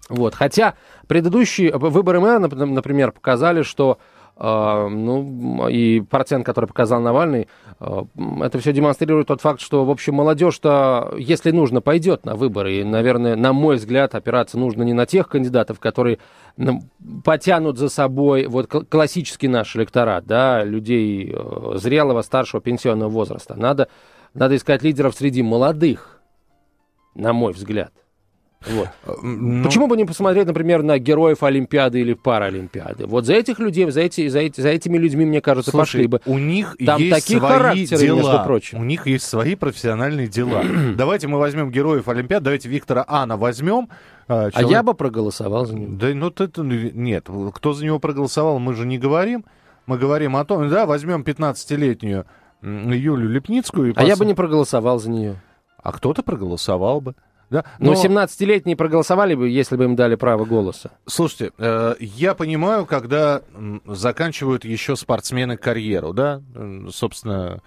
Вот. 0.09 0.35
Хотя 0.35 0.75
предыдущие 1.07 1.73
выборы 1.77 2.21
мэра, 2.21 2.39
например, 2.39 3.13
показали, 3.13 3.63
что 3.63 3.99
ну, 4.41 5.69
и 5.69 6.01
процент, 6.01 6.47
который 6.47 6.65
показал 6.65 7.01
Навальный, 7.01 7.47
а, 7.79 8.07
это 8.41 8.59
все 8.59 8.73
демонстрирует 8.73 9.27
тот 9.27 9.43
факт, 9.43 9.61
что, 9.61 9.85
в 9.85 9.91
общем, 9.91 10.15
молодежь-то, 10.15 11.15
если 11.19 11.51
нужно, 11.51 11.83
пойдет 11.83 12.25
на 12.25 12.37
выборы. 12.37 12.77
И, 12.77 12.85
наверное, 12.85 13.37
на 13.37 13.53
мой 13.53 13.77
взгляд, 13.77 14.15
опираться 14.15 14.59
нужно 14.59 14.83
не 14.83 14.95
на 14.95 15.05
тех 15.05 15.29
кандидатов, 15.29 15.79
которые 15.79 16.19
ну, 16.57 16.81
потянут 17.23 17.77
за 17.77 17.91
собой 17.91 18.47
вот 18.47 18.67
классический 18.67 19.49
наш 19.49 19.77
электорат, 19.77 20.27
да, 20.27 20.65
людей 20.65 21.31
э, 21.35 21.73
зрелого, 21.77 22.23
старшего 22.23 22.63
пенсионного 22.63 23.11
возраста. 23.11 23.57
Надо, 23.57 23.89
надо 24.33 24.57
искать 24.57 24.83
лидеров 24.83 25.15
среди 25.15 25.43
молодых, 25.43 26.23
на 27.15 27.35
мой 27.35 27.53
взгляд. 27.53 27.93
Вот. 28.67 28.89
Э, 29.07 29.13
ну... 29.23 29.65
Почему 29.65 29.87
бы 29.87 29.97
не 29.97 30.05
посмотреть, 30.05 30.47
например, 30.47 30.83
на 30.83 30.99
героев 30.99 31.43
Олимпиады 31.43 32.01
или 32.01 32.13
Паралимпиады? 32.13 33.07
Вот 33.07 33.25
за 33.25 33.35
этих 33.35 33.59
людей, 33.59 33.91
за, 33.91 34.03
эти, 34.03 34.29
за, 34.29 34.41
эти, 34.41 34.61
за 34.61 34.69
этими 34.69 34.99
людьми, 34.99 35.25
мне 35.25 35.41
кажется, 35.41 35.71
Слушай, 35.71 35.83
пошли 35.83 36.07
бы. 36.07 36.21
У 36.27 36.39
них 36.39 36.77
Там 36.85 37.01
есть 37.01 37.15
такие 37.15 37.39
свои 37.39 37.51
характеры, 37.51 38.03
дела. 38.03 38.17
между 38.17 38.45
прочим. 38.45 38.81
У 38.81 38.85
них 38.85 39.07
есть 39.07 39.25
свои 39.25 39.55
профессиональные 39.55 40.29
дела. 40.29 40.63
давайте 40.97 41.27
мы 41.27 41.39
возьмем 41.39 41.71
героев 41.71 42.09
Олимпиады, 42.09 42.45
давайте 42.45 42.69
Виктора 42.69 43.05
Ана 43.09 43.39
возьмем. 43.39 43.89
А, 44.29 44.51
человек... 44.51 44.71
а 44.71 44.73
я 44.73 44.83
бы 44.83 44.95
проголосовал 44.95 45.65
за 45.65 45.75
него. 45.75 45.97
Да, 45.97 46.09
ну, 46.15 46.29
это, 46.29 46.63
нет, 46.63 47.29
кто 47.55 47.73
за 47.73 47.85
него 47.85 47.99
проголосовал, 47.99 48.59
мы 48.59 48.75
же 48.75 48.87
не 48.87 48.99
говорим. 48.99 49.45
Мы 49.87 49.97
говорим 49.97 50.37
о 50.37 50.45
том, 50.45 50.69
да, 50.69 50.85
возьмем 50.85 51.23
15-летнюю 51.23 52.27
Юлю 52.63 53.29
Лепницкую. 53.29 53.89
И 53.89 53.93
а 53.93 54.01
пос... 54.01 54.07
я 54.07 54.17
бы 54.17 54.27
не 54.27 54.35
проголосовал 54.35 54.99
за 54.99 55.11
нее. 55.11 55.41
А 55.83 55.93
кто-то 55.93 56.23
проголосовал 56.23 57.01
бы. 57.01 57.15
Да? 57.51 57.65
Но, 57.81 57.93
Но 57.93 58.03
17-летние 58.03 58.77
проголосовали 58.77 59.35
бы, 59.35 59.49
если 59.49 59.77
бы 59.77 59.85
им 59.85 59.97
дали 59.97 60.15
право 60.15 60.45
голоса. 60.45 60.93
Слушайте, 61.07 61.53
э, 61.59 61.97
я 61.99 62.35
понимаю, 62.35 62.87
когда 62.87 63.43
заканчивают 63.87 64.65
еще 64.65 64.95
спортсмены 64.95 65.57
карьеру, 65.57 66.13
да, 66.13 66.43
собственно, 66.91 67.61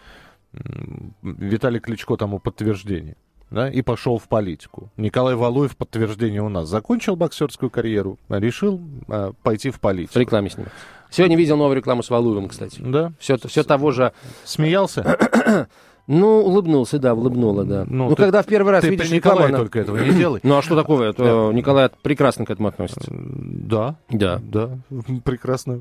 Виталий 1.22 1.80
Кличко 1.80 2.16
тому 2.16 2.40
подтверждение, 2.40 3.18
да, 3.52 3.70
и 3.70 3.82
пошел 3.82 4.18
в 4.18 4.28
политику. 4.30 4.90
Николай 4.96 5.36
Валуев 5.36 5.76
подтверждение 5.76 6.42
у 6.42 6.50
нас. 6.50 6.70
Закончил 6.70 7.16
боксерскую 7.16 7.70
карьеру, 7.70 8.18
решил 8.30 8.82
э, 9.10 9.34
пойти 9.44 9.70
в 9.70 9.80
политику. 9.80 10.14
В 10.14 10.18
рекламе 10.18 10.50
с 10.50 10.58
ним. 10.58 10.68
Сегодня 11.10 11.38
видел 11.38 11.58
новую 11.58 11.76
рекламу 11.76 12.02
с 12.02 12.10
Валуевым, 12.10 12.48
кстати. 12.48 12.82
Да? 12.82 13.12
Все, 13.20 13.38
все 13.38 13.64
того 13.64 13.92
же... 13.92 14.14
Смеялся? 14.46 15.68
Ну, 16.08 16.42
улыбнулся, 16.42 17.00
да, 17.00 17.14
улыбнула, 17.14 17.64
да. 17.64 17.86
Ну, 17.88 18.10
ну 18.10 18.16
ты, 18.16 18.24
когда 18.24 18.42
в 18.42 18.46
первый 18.46 18.72
раз 18.72 18.82
ты 18.82 18.90
видишь 18.90 19.08
при 19.10 19.16
Николае 19.16 19.48
рекламу, 19.48 19.64
только 19.64 19.80
этого 19.80 19.98
не 19.98 20.12
делай. 20.18 20.40
Ну, 20.44 20.58
а 20.58 20.62
что 20.62 20.76
такого? 20.76 21.04
Это 21.04 21.24
да. 21.24 21.54
Николай 21.54 21.90
прекрасно 22.02 22.46
к 22.46 22.50
этому 22.50 22.68
относится. 22.68 23.10
Да. 23.10 23.96
Да. 24.10 24.42
Да, 24.44 24.78
прекрасно. 25.24 25.80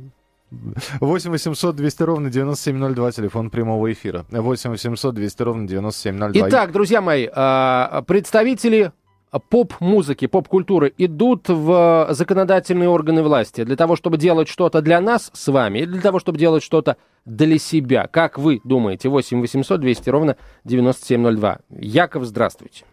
8 1.00 1.30
800 1.30 1.74
200 1.74 2.02
ровно 2.02 2.30
9702, 2.30 3.12
телефон 3.12 3.50
прямого 3.50 3.90
эфира. 3.90 4.26
8 4.30 4.70
800 4.70 5.14
200 5.14 5.42
ровно 5.42 5.66
9702. 5.66 6.48
Итак, 6.48 6.72
друзья 6.72 7.00
мои, 7.00 7.26
а, 7.32 8.02
представители 8.06 8.92
поп-музыки, 9.38 10.26
поп-культуры 10.26 10.92
идут 10.98 11.48
в 11.48 12.08
законодательные 12.10 12.88
органы 12.88 13.22
власти 13.22 13.64
для 13.64 13.76
того, 13.76 13.96
чтобы 13.96 14.18
делать 14.18 14.48
что-то 14.48 14.82
для 14.82 15.00
нас 15.00 15.30
с 15.32 15.48
вами 15.50 15.80
или 15.80 15.92
для 15.92 16.02
того, 16.02 16.18
чтобы 16.18 16.38
делать 16.38 16.62
что-то 16.62 16.96
для 17.24 17.58
себя. 17.58 18.06
Как 18.06 18.38
вы 18.38 18.60
думаете? 18.64 19.08
8 19.08 19.40
800 19.40 19.80
200 19.80 20.10
ровно 20.10 20.36
9702. 20.64 21.58
Яков, 21.70 22.24
здравствуйте. 22.24 22.84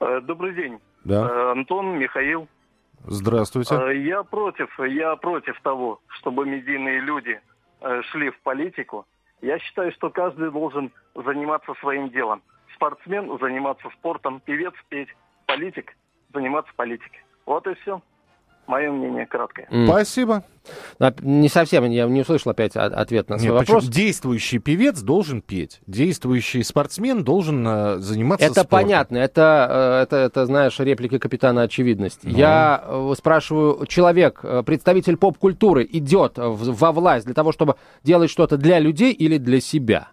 Э, 0.00 0.20
добрый 0.20 0.54
день. 0.54 0.78
Да. 1.04 1.28
Э, 1.28 1.52
Антон, 1.52 1.98
Михаил. 1.98 2.48
Здравствуйте. 3.06 3.74
Э, 3.74 3.96
я 3.96 4.22
против, 4.22 4.68
я 4.80 5.16
против 5.16 5.60
того, 5.62 6.00
чтобы 6.08 6.46
медийные 6.46 7.00
люди 7.00 7.40
шли 8.10 8.28
в 8.28 8.38
политику. 8.42 9.06
Я 9.40 9.58
считаю, 9.58 9.90
что 9.92 10.10
каждый 10.10 10.50
должен 10.50 10.92
заниматься 11.14 11.72
своим 11.80 12.10
делом. 12.10 12.42
Спортсмен 12.74 13.38
заниматься 13.40 13.88
спортом, 13.98 14.42
певец 14.44 14.74
петь, 14.90 15.08
политик 15.50 15.96
заниматься 16.32 16.72
политикой. 16.76 17.24
Вот 17.46 17.66
и 17.66 17.74
все. 17.82 18.00
Мое 18.66 18.92
мнение 18.92 19.26
краткое. 19.26 19.66
Mm. 19.72 19.86
Спасибо. 19.86 20.44
Не 21.22 21.48
совсем, 21.48 21.84
я 21.90 22.06
не 22.06 22.20
услышал 22.20 22.52
опять 22.52 22.76
ответ 22.76 23.28
на 23.28 23.38
свой 23.38 23.50
Нет, 23.50 23.60
вопрос. 23.60 23.84
Почему? 23.86 23.92
Действующий 23.92 24.58
певец 24.60 25.00
должен 25.00 25.42
петь, 25.42 25.80
действующий 25.88 26.62
спортсмен 26.62 27.24
должен 27.24 27.66
uh, 27.66 27.98
заниматься 27.98 28.46
Это 28.46 28.60
спортом. 28.60 28.70
понятно, 28.70 29.16
это, 29.16 29.98
э, 29.98 30.02
это, 30.02 30.16
это, 30.16 30.46
знаешь, 30.46 30.78
реплики 30.78 31.18
капитана 31.18 31.62
очевидность. 31.62 32.20
Ну. 32.22 32.36
Я 32.36 32.84
э, 32.84 33.12
спрашиваю, 33.16 33.86
человек, 33.86 34.44
представитель 34.64 35.16
поп-культуры, 35.16 35.84
идет 35.90 36.34
во 36.36 36.92
власть 36.92 37.24
для 37.24 37.34
того, 37.34 37.50
чтобы 37.50 37.74
делать 38.04 38.30
что-то 38.30 38.56
для 38.56 38.78
людей 38.78 39.12
или 39.12 39.38
для 39.38 39.60
себя? 39.60 40.10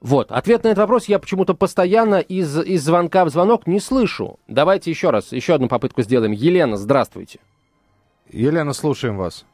Вот, 0.00 0.30
ответ 0.30 0.62
на 0.62 0.68
этот 0.68 0.78
вопрос 0.78 1.06
я 1.06 1.18
почему-то 1.18 1.54
постоянно 1.54 2.20
из, 2.20 2.56
из 2.56 2.84
звонка 2.84 3.24
в 3.24 3.30
звонок 3.30 3.66
не 3.66 3.80
слышу. 3.80 4.38
Давайте 4.46 4.90
еще 4.90 5.10
раз, 5.10 5.32
еще 5.32 5.54
одну 5.54 5.68
попытку 5.68 6.02
сделаем. 6.02 6.32
Елена, 6.32 6.76
здравствуйте. 6.76 7.40
Елена, 8.30 8.72
слушаем 8.74 9.16
вас. 9.16 9.44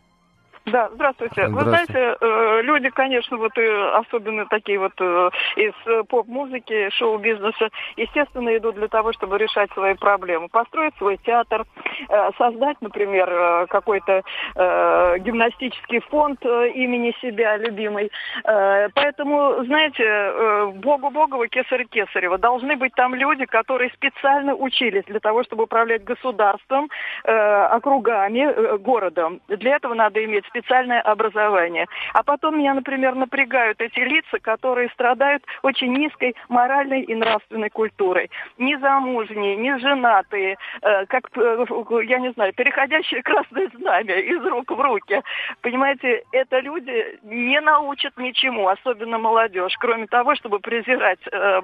Да, 0.66 0.88
здравствуйте. 0.94 1.48
здравствуйте. 1.48 1.48
Вы 1.48 1.64
знаете, 1.64 2.16
э, 2.20 2.62
люди, 2.62 2.88
конечно, 2.88 3.36
вот 3.36 3.52
особенно 3.92 4.46
такие 4.46 4.78
вот 4.78 4.92
э, 4.98 5.30
из 5.56 6.06
поп-музыки, 6.08 6.88
шоу-бизнеса, 6.90 7.68
естественно, 7.96 8.56
идут 8.56 8.76
для 8.76 8.88
того, 8.88 9.12
чтобы 9.12 9.36
решать 9.36 9.70
свои 9.72 9.92
проблемы. 9.94 10.48
Построить 10.48 10.96
свой 10.96 11.18
театр, 11.18 11.66
э, 12.08 12.30
создать, 12.38 12.78
например, 12.80 13.66
какой-то 13.68 14.22
гимнастический 14.54 16.00
фонд 16.00 16.44
имени 16.44 17.14
себя, 17.20 17.56
любимый. 17.56 18.10
Поэтому, 18.44 19.64
знаете, 19.64 20.72
Богу 20.76 21.10
Богово, 21.10 21.48
Кесарь 21.48 21.86
Кесарева. 21.86 22.38
Должны 22.38 22.76
быть 22.76 22.94
там 22.94 23.14
люди, 23.14 23.44
которые 23.44 23.90
специально 23.90 24.54
учились 24.54 25.04
для 25.04 25.20
того, 25.20 25.42
чтобы 25.44 25.64
управлять 25.64 26.04
государством, 26.04 26.88
округами, 27.24 28.76
городом. 28.78 29.40
Для 29.48 29.76
этого 29.76 29.94
надо 29.94 30.24
иметь 30.24 30.44
специальное 30.54 31.00
образование. 31.00 31.86
А 32.12 32.22
потом 32.22 32.58
меня, 32.58 32.74
например, 32.74 33.14
напрягают 33.14 33.80
эти 33.80 33.98
лица, 34.00 34.38
которые 34.40 34.88
страдают 34.90 35.42
очень 35.62 35.92
низкой 35.92 36.34
моральной 36.48 37.02
и 37.02 37.14
нравственной 37.14 37.70
культурой. 37.70 38.30
Незамужние, 38.58 39.56
неженатые, 39.56 40.56
э, 40.82 41.06
как, 41.06 41.24
э, 41.36 41.64
я 42.04 42.18
не 42.20 42.32
знаю, 42.32 42.52
переходящие 42.52 43.22
красное 43.24 43.68
знамя 43.74 44.20
из 44.20 44.44
рук 44.44 44.70
в 44.70 44.80
руки. 44.80 45.20
Понимаете, 45.60 46.22
это 46.32 46.60
люди 46.60 47.18
не 47.24 47.60
научат 47.60 48.16
ничему, 48.16 48.68
особенно 48.68 49.18
молодежь, 49.18 49.76
кроме 49.78 50.06
того, 50.06 50.34
чтобы 50.36 50.60
презирать, 50.60 51.20
э, 51.32 51.60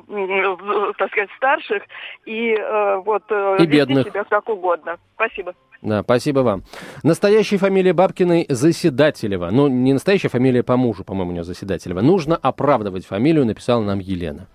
так 0.99 1.11
сказать, 1.11 1.31
старших 1.37 1.83
и 2.25 2.55
э, 2.55 2.97
вот 2.97 3.23
э, 3.31 3.57
и 3.61 3.67
бедных. 3.67 4.07
себя 4.07 4.25
как 4.25 4.49
угодно. 4.49 4.99
Спасибо. 5.21 5.55
Да, 5.83 6.03
спасибо 6.03 6.41
вам. 6.41 6.65
Настоящая 7.03 7.59
фамилия 7.59 7.93
Бабкиной 7.93 8.47
Заседателева. 8.49 9.51
Ну, 9.51 9.69
не 9.69 9.93
настоящая 9.93 10.29
фамилия 10.29 10.63
по 10.63 10.79
мужу, 10.79 11.05
по-моему, 11.05 11.33
у 11.33 11.35
нее 11.35 11.45
Заседателева. 11.45 12.01
Нужно 12.01 12.37
оправдывать 12.37 13.05
фамилию, 13.05 13.45
написала 13.45 13.83
нам 13.83 13.99
Елена 13.99 14.47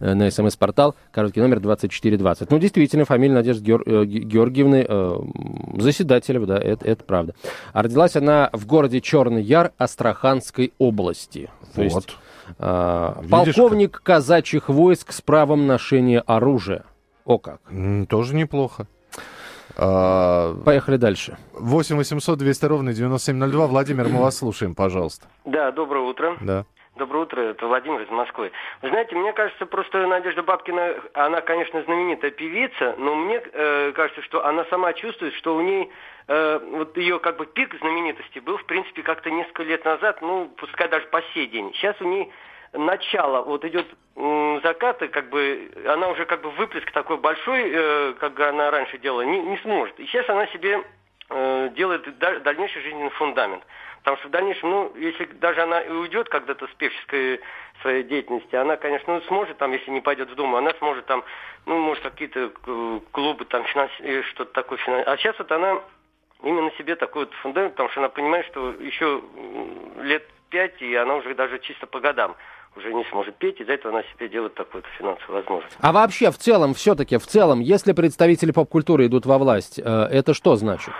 э, 0.00 0.14
на 0.14 0.30
смс-портал, 0.30 0.94
короткий 1.12 1.42
номер 1.42 1.60
2420. 1.60 2.50
Ну, 2.50 2.58
действительно, 2.58 3.04
фамилия 3.04 3.34
Надежды 3.34 3.70
Геор- 3.70 3.82
э, 3.84 4.04
Георгиевны 4.06 4.86
э, 4.88 5.18
Заседателева, 5.76 6.46
да, 6.46 6.56
это, 6.56 6.86
это 6.86 7.04
правда. 7.04 7.34
А 7.74 7.82
родилась 7.82 8.16
она 8.16 8.48
в 8.54 8.66
городе 8.66 9.02
Черный 9.02 9.42
Яр 9.42 9.72
Астраханской 9.76 10.72
области. 10.78 11.50
То 11.74 11.82
вот. 11.82 11.84
есть 11.84 12.16
э, 12.58 13.14
полковник 13.28 13.92
как... 13.92 14.02
казачьих 14.04 14.70
войск 14.70 15.12
с 15.12 15.20
правом 15.20 15.66
ношения 15.66 16.20
оружия. 16.20 16.84
О 17.26 17.36
как. 17.36 17.60
Тоже 18.08 18.34
неплохо. 18.34 18.86
А, 19.76 20.54
Поехали 20.64 20.96
дальше. 20.96 21.36
8 21.54 21.96
800 21.96 22.38
200 22.38 22.64
ровно 22.66 22.92
9702. 22.92 23.66
Владимир, 23.66 24.08
мы 24.08 24.20
вас 24.20 24.38
слушаем, 24.38 24.74
пожалуйста. 24.74 25.26
Да, 25.44 25.70
доброе 25.72 26.04
утро. 26.04 26.36
Да. 26.40 26.64
Доброе 26.98 27.22
утро, 27.22 27.40
это 27.42 27.64
Владимир 27.64 28.00
из 28.02 28.10
Москвы. 28.10 28.50
Вы 28.82 28.88
знаете, 28.88 29.14
мне 29.14 29.32
кажется, 29.32 29.66
просто 29.66 30.04
Надежда 30.08 30.42
Бабкина, 30.42 30.96
она, 31.14 31.40
конечно, 31.42 31.80
знаменитая 31.84 32.32
певица, 32.32 32.96
но 32.98 33.14
мне 33.14 33.40
э, 33.40 33.92
кажется, 33.92 34.20
что 34.22 34.44
она 34.44 34.64
сама 34.64 34.92
чувствует, 34.94 35.32
что 35.34 35.54
у 35.54 35.60
ней 35.60 35.92
э, 36.26 36.60
вот 36.72 36.96
ее 36.96 37.20
как 37.20 37.36
бы 37.36 37.46
пик 37.46 37.78
знаменитости 37.78 38.40
был, 38.40 38.56
в 38.56 38.64
принципе, 38.64 39.04
как-то 39.04 39.30
несколько 39.30 39.62
лет 39.62 39.84
назад, 39.84 40.20
ну, 40.22 40.50
пускай 40.56 40.88
даже 40.88 41.06
по 41.06 41.22
сей 41.34 41.46
день. 41.46 41.72
Сейчас 41.74 41.94
у 42.00 42.04
ней 42.04 42.32
начало, 42.72 43.42
вот 43.42 43.64
идет 43.64 43.86
закаты, 44.62 45.08
как 45.08 45.30
бы, 45.30 45.70
она 45.86 46.08
уже 46.08 46.26
как 46.26 46.42
бы 46.42 46.50
выплеск 46.50 46.90
такой 46.90 47.18
большой, 47.18 47.70
э, 47.72 48.14
как 48.18 48.38
она 48.40 48.70
раньше 48.70 48.98
делала, 48.98 49.22
не, 49.22 49.40
не 49.40 49.56
сможет. 49.58 49.98
И 50.00 50.06
сейчас 50.06 50.28
она 50.28 50.46
себе 50.48 50.82
э, 51.30 51.68
делает 51.76 52.18
дальнейший 52.18 52.82
жизненный 52.82 53.10
фундамент. 53.10 53.62
Потому 53.98 54.16
что 54.18 54.28
в 54.28 54.30
дальнейшем, 54.30 54.70
ну, 54.70 54.92
если 54.96 55.26
даже 55.26 55.62
она 55.62 55.80
и 55.80 55.90
уйдет 55.90 56.28
когда-то 56.28 56.66
с 56.66 56.70
певческой 56.70 57.40
своей 57.82 58.02
деятельности, 58.02 58.56
она, 58.56 58.76
конечно, 58.76 59.14
ну, 59.14 59.20
сможет 59.22 59.56
там, 59.58 59.72
если 59.72 59.90
не 59.90 60.00
пойдет 60.00 60.30
в 60.30 60.34
Думу, 60.34 60.56
она 60.56 60.72
сможет 60.78 61.06
там, 61.06 61.22
ну, 61.66 61.78
может, 61.78 62.02
какие-то 62.02 62.50
клубы 63.12 63.44
там 63.44 63.64
финанси... 63.64 64.22
что-то 64.30 64.52
такое 64.52 64.78
финансировать. 64.78 65.08
А 65.08 65.16
сейчас 65.18 65.38
вот 65.38 65.52
она 65.52 65.80
именно 66.42 66.70
себе 66.72 66.96
такой 66.96 67.26
вот 67.26 67.34
фундамент, 67.34 67.74
потому 67.74 67.90
что 67.90 68.00
она 68.00 68.08
понимает, 68.08 68.46
что 68.46 68.70
еще 68.80 69.22
лет 70.00 70.26
пять, 70.50 70.80
и 70.80 70.94
она 70.94 71.16
уже 71.16 71.34
даже 71.34 71.58
чисто 71.60 71.86
по 71.86 72.00
годам 72.00 72.34
уже 72.76 72.92
не 72.92 73.04
сможет 73.04 73.36
петь, 73.36 73.60
из-за 73.60 73.72
этого 73.72 73.94
она 73.94 74.04
себе 74.14 74.28
делает 74.28 74.54
такую 74.54 74.82
финансовую 74.98 75.40
возможность. 75.40 75.76
А 75.80 75.92
вообще, 75.92 76.30
в 76.30 76.38
целом, 76.38 76.74
все-таки, 76.74 77.16
в 77.18 77.26
целом, 77.26 77.60
если 77.60 77.92
представители 77.92 78.52
поп-культуры 78.52 79.06
идут 79.06 79.26
во 79.26 79.38
власть, 79.38 79.78
э, 79.78 79.82
это 79.82 80.34
что 80.34 80.56
значит? 80.56 80.92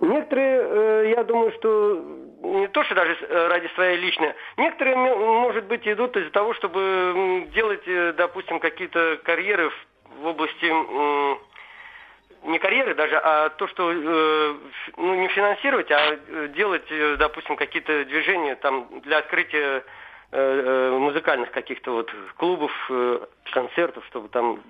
Некоторые, 0.00 0.62
э, 0.62 1.12
я 1.16 1.24
думаю, 1.24 1.52
что 1.52 2.04
не 2.42 2.68
то, 2.68 2.84
что 2.84 2.94
даже 2.94 3.16
э, 3.20 3.48
ради 3.48 3.68
своей 3.74 3.96
личной, 3.98 4.34
некоторые, 4.56 4.96
может 4.96 5.64
быть, 5.64 5.86
идут 5.86 6.16
из-за 6.16 6.30
того, 6.30 6.54
чтобы 6.54 7.48
делать, 7.54 7.84
допустим, 8.16 8.60
какие-то 8.60 9.18
карьеры 9.24 9.70
в 10.20 10.26
области 10.26 11.44
не 12.46 12.58
карьеры 12.58 12.94
даже, 12.94 13.16
а 13.16 13.48
то, 13.48 13.66
что 13.68 13.90
ну, 13.90 15.14
не 15.14 15.28
финансировать, 15.28 15.90
а 15.90 16.16
делать, 16.48 16.84
допустим, 17.16 17.56
какие-то 17.56 18.04
движения 18.04 18.54
там 18.56 19.00
для 19.00 19.18
открытия 19.18 19.82
музыкальных 20.34 21.52
каких-то 21.52 21.92
вот 21.92 22.10
клубов, 22.36 22.72
э, 22.90 23.18
концертов, 23.52 24.04
чтобы 24.10 24.28
там 24.28 24.60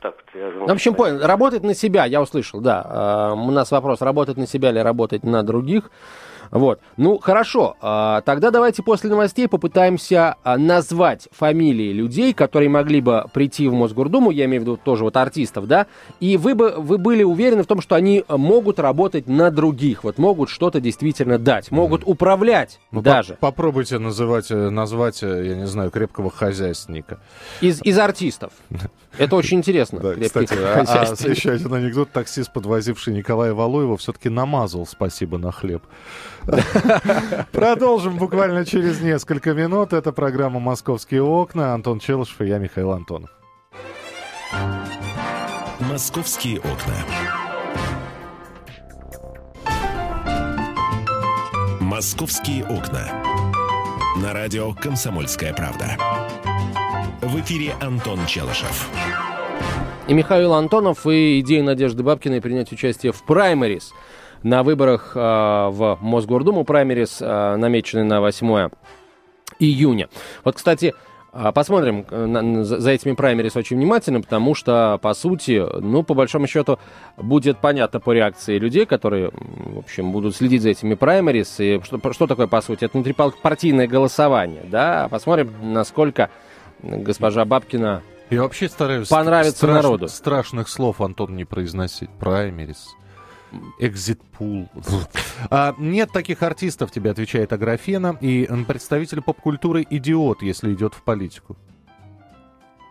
так 0.00 0.14
вот, 0.16 0.40
я 0.40 0.50
ну, 0.50 0.66
в 0.66 0.70
общем, 0.70 0.94
понял. 0.94 1.26
Работать 1.26 1.62
на 1.62 1.74
себя, 1.74 2.04
я 2.04 2.20
услышал, 2.20 2.60
да. 2.60 3.34
У 3.36 3.50
нас 3.50 3.70
вопрос, 3.70 4.00
работать 4.00 4.36
на 4.36 4.46
себя 4.46 4.70
или 4.70 4.78
работать 4.78 5.24
на 5.24 5.42
других. 5.42 5.90
Вот. 6.50 6.80
Ну, 6.96 7.18
хорошо. 7.18 7.76
А, 7.80 8.22
тогда 8.22 8.50
давайте 8.50 8.82
после 8.82 9.10
новостей 9.10 9.46
попытаемся 9.46 10.36
а, 10.42 10.58
назвать 10.58 11.28
фамилии 11.30 11.92
людей, 11.92 12.32
которые 12.32 12.68
могли 12.68 13.00
бы 13.00 13.26
прийти 13.32 13.68
в 13.68 13.72
Мосгордуму, 13.74 14.30
я 14.30 14.46
имею 14.46 14.62
в 14.62 14.64
виду 14.64 14.76
тоже 14.76 15.04
вот 15.04 15.16
артистов, 15.16 15.66
да, 15.66 15.86
и 16.18 16.36
вы 16.36 16.54
бы 16.54 16.74
вы 16.76 16.98
были 16.98 17.22
уверены 17.22 17.62
в 17.62 17.66
том, 17.66 17.80
что 17.80 17.94
они 17.94 18.24
могут 18.28 18.80
работать 18.80 19.28
на 19.28 19.50
других, 19.50 20.04
вот 20.04 20.18
могут 20.18 20.50
что-то 20.50 20.80
действительно 20.80 21.38
дать, 21.38 21.70
могут 21.70 22.02
управлять 22.04 22.80
ну, 22.90 23.02
даже. 23.02 23.34
По 23.34 23.50
попробуйте 23.50 23.98
называть, 23.98 24.50
э, 24.50 24.70
назвать, 24.70 25.22
э, 25.22 25.48
я 25.48 25.54
не 25.56 25.66
знаю, 25.66 25.90
крепкого 25.90 26.30
хозяйственника. 26.30 27.18
Из, 27.60 27.82
из 27.82 27.98
артистов. 27.98 28.52
Это 29.18 29.36
очень 29.36 29.58
интересно. 29.58 30.00
Да, 30.00 30.14
кстати, 30.14 30.54
а, 30.54 30.84
а 30.86 31.28
еще 31.28 31.50
один 31.50 31.74
анекдот. 31.74 32.10
Таксист, 32.10 32.52
подвозивший 32.52 33.12
Николая 33.12 33.52
Валуева, 33.52 33.96
все-таки 33.96 34.28
намазал 34.28 34.86
«Спасибо» 34.86 35.36
на 35.36 35.52
хлеб. 35.52 35.82
Продолжим 37.52 38.16
буквально 38.16 38.64
через 38.64 39.00
несколько 39.00 39.52
минут. 39.52 39.92
Это 39.92 40.12
программа 40.12 40.60
«Московские 40.60 41.22
окна». 41.22 41.74
Антон 41.74 42.00
Челышев 42.00 42.40
и 42.40 42.46
я, 42.46 42.58
Михаил 42.58 42.92
Антонов. 42.92 43.30
«Московские 45.80 46.58
окна». 46.58 46.94
«Московские 51.80 52.64
окна». 52.64 53.08
На 54.16 54.32
радио 54.32 54.72
«Комсомольская 54.74 55.52
правда». 55.52 55.96
В 57.20 57.38
эфире 57.40 57.74
Антон 57.80 58.18
Челышев. 58.26 58.88
И 60.08 60.14
Михаил 60.14 60.54
Антонов, 60.54 61.06
и 61.06 61.40
идея 61.40 61.62
Надежды 61.62 62.02
Бабкиной 62.02 62.40
принять 62.40 62.72
участие 62.72 63.12
в 63.12 63.22
праймерис– 63.22 63.92
на 64.42 64.62
выборах 64.62 65.12
э, 65.14 65.18
в 65.18 65.98
Мосгордуму 66.00 66.64
праймерис, 66.64 67.18
э, 67.20 67.56
намеченный 67.56 68.04
на 68.04 68.20
8 68.20 68.70
июня. 69.58 70.08
Вот, 70.44 70.56
кстати, 70.56 70.94
а, 71.32 71.52
Посмотрим 71.52 72.04
э, 72.10 72.64
за 72.64 72.90
этими 72.90 73.12
праймерис 73.12 73.54
очень 73.54 73.76
внимательно, 73.76 74.20
потому 74.20 74.56
что, 74.56 74.98
по 75.00 75.14
сути, 75.14 75.64
ну, 75.80 76.02
по 76.02 76.14
большому 76.14 76.48
счету, 76.48 76.80
будет 77.16 77.58
понятно 77.58 78.00
по 78.00 78.10
реакции 78.10 78.58
людей, 78.58 78.84
которые, 78.84 79.30
в 79.32 79.78
общем, 79.78 80.10
будут 80.10 80.34
следить 80.34 80.62
за 80.62 80.70
этими 80.70 80.94
праймерис. 80.94 81.60
И 81.60 81.80
что, 81.84 82.00
что 82.12 82.26
такое, 82.26 82.48
по 82.48 82.60
сути? 82.60 82.84
Это 82.84 82.98
внутрипартийное 82.98 83.86
голосование, 83.86 84.64
да? 84.64 85.06
Посмотрим, 85.08 85.52
насколько 85.62 86.30
госпожа 86.82 87.44
Бабкина 87.44 88.02
Я 88.30 88.42
вообще 88.42 88.68
стараюсь 88.68 89.06
понравиться 89.06 89.58
страш... 89.58 89.74
народу. 89.82 90.08
Страшных 90.08 90.68
слов, 90.68 91.00
Антон, 91.00 91.36
не 91.36 91.44
произносить. 91.44 92.10
Праймерис. 92.18 92.96
Экзитпул. 93.78 94.68
А, 95.50 95.74
нет 95.78 96.10
таких 96.12 96.42
артистов, 96.42 96.90
тебе 96.90 97.10
отвечает 97.10 97.52
Аграфена. 97.52 98.16
И 98.20 98.48
представитель 98.66 99.22
поп-культуры 99.22 99.86
идиот, 99.88 100.42
если 100.42 100.72
идет 100.72 100.94
в 100.94 101.02
политику. 101.02 101.56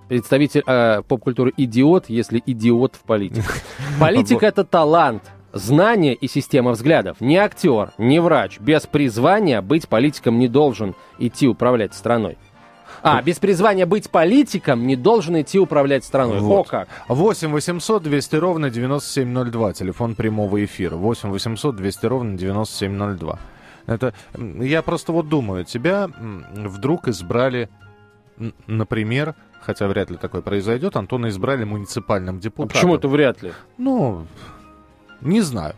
Представитель 0.08 0.64
э, 0.66 1.04
поп-культуры 1.08 1.54
идиот, 1.56 2.10
если 2.10 2.42
идиот 2.44 2.96
в 2.96 3.02
политике. 3.02 3.44
Политика 4.00 4.48
это 4.48 4.64
талант, 4.64 5.24
знание 5.54 6.16
и 6.16 6.28
система 6.28 6.72
взглядов. 6.72 7.22
Не 7.22 7.38
актер, 7.38 7.92
не 7.98 8.20
врач. 8.20 8.60
Без 8.60 8.88
призвания 8.88 9.62
быть 9.62 9.88
политиком 9.88 10.40
не 10.40 10.48
должен 10.48 10.96
идти 11.20 11.48
управлять 11.48 11.94
страной. 11.94 12.38
А, 13.02 13.22
без 13.22 13.40
призвания 13.40 13.86
быть 13.86 14.10
политиком 14.10 14.88
не 14.88 14.96
должен 14.96 15.40
идти 15.42 15.60
управлять 15.60 16.04
страной. 16.04 16.40
Вот. 16.40 16.60
О 16.60 16.64
как. 16.64 16.88
8 17.08 17.52
800 17.52 18.04
200 18.04 18.36
ровно 18.36 18.70
9702. 18.70 19.74
Телефон 19.74 20.16
прямого 20.16 20.64
эфира. 20.64 20.96
8 20.96 21.30
800 21.30 21.76
200 21.76 22.06
ровно 22.06 22.38
9702. 22.38 23.40
Это, 23.86 24.14
я 24.38 24.82
просто 24.82 25.12
вот 25.12 25.30
думаю, 25.30 25.66
тебя 25.66 26.10
вдруг 26.54 27.08
избрали, 27.08 27.70
например, 28.68 29.34
хотя 29.62 29.88
вряд 29.88 30.12
ли 30.12 30.18
такое 30.18 30.42
произойдет, 30.42 30.96
Антона 30.96 31.30
избрали 31.30 31.64
муниципальным 31.64 32.40
депутатом. 32.40 32.70
А 32.70 32.74
почему 32.74 32.96
это 32.96 33.08
вряд 33.08 33.42
ли? 33.42 33.52
Ну, 33.78 34.28
не 35.22 35.42
знаю. 35.42 35.76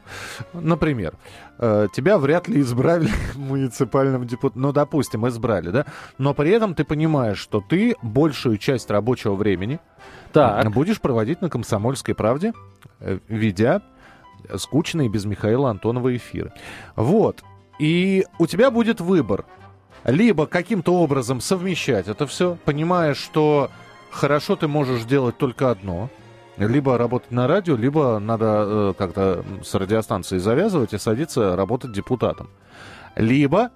Например, 0.53 1.13
э, 1.57 1.87
тебя 1.93 2.17
вряд 2.17 2.47
ли 2.47 2.61
избрали 2.61 3.09
муниципальным 3.35 4.27
депутатом. 4.27 4.61
Ну, 4.61 4.71
допустим, 4.71 5.27
избрали, 5.27 5.69
да? 5.69 5.85
Но 6.17 6.33
при 6.33 6.51
этом 6.51 6.75
ты 6.75 6.83
понимаешь, 6.83 7.39
что 7.39 7.61
ты 7.61 7.95
большую 8.01 8.57
часть 8.57 8.89
рабочего 8.89 9.35
времени 9.35 9.79
так. 10.31 10.71
будешь 10.71 11.01
проводить 11.01 11.41
на 11.41 11.49
«Комсомольской 11.49 12.15
правде», 12.15 12.53
э, 12.99 13.19
ведя 13.27 13.81
скучные 14.55 15.09
без 15.09 15.25
Михаила 15.25 15.69
Антонова 15.69 16.15
эфиры. 16.15 16.51
Вот. 16.95 17.43
И 17.79 18.25
у 18.37 18.47
тебя 18.47 18.71
будет 18.71 19.01
выбор. 19.01 19.45
Либо 20.03 20.47
каким-то 20.47 20.95
образом 20.95 21.41
совмещать 21.41 22.07
это 22.07 22.25
все, 22.25 22.57
понимая, 22.65 23.13
что 23.13 23.69
хорошо 24.09 24.55
ты 24.55 24.67
можешь 24.67 25.03
делать 25.03 25.37
только 25.37 25.69
одно– 25.69 26.09
либо 26.57 26.97
работать 26.97 27.31
на 27.31 27.47
радио, 27.47 27.75
либо 27.75 28.19
надо 28.19 28.45
э, 28.45 28.93
как-то 28.97 29.43
с 29.63 29.73
радиостанцией 29.73 30.41
завязывать 30.41 30.93
и 30.93 30.97
садиться 30.97 31.55
работать 31.55 31.91
депутатом. 31.91 32.49
Либо 33.15 33.71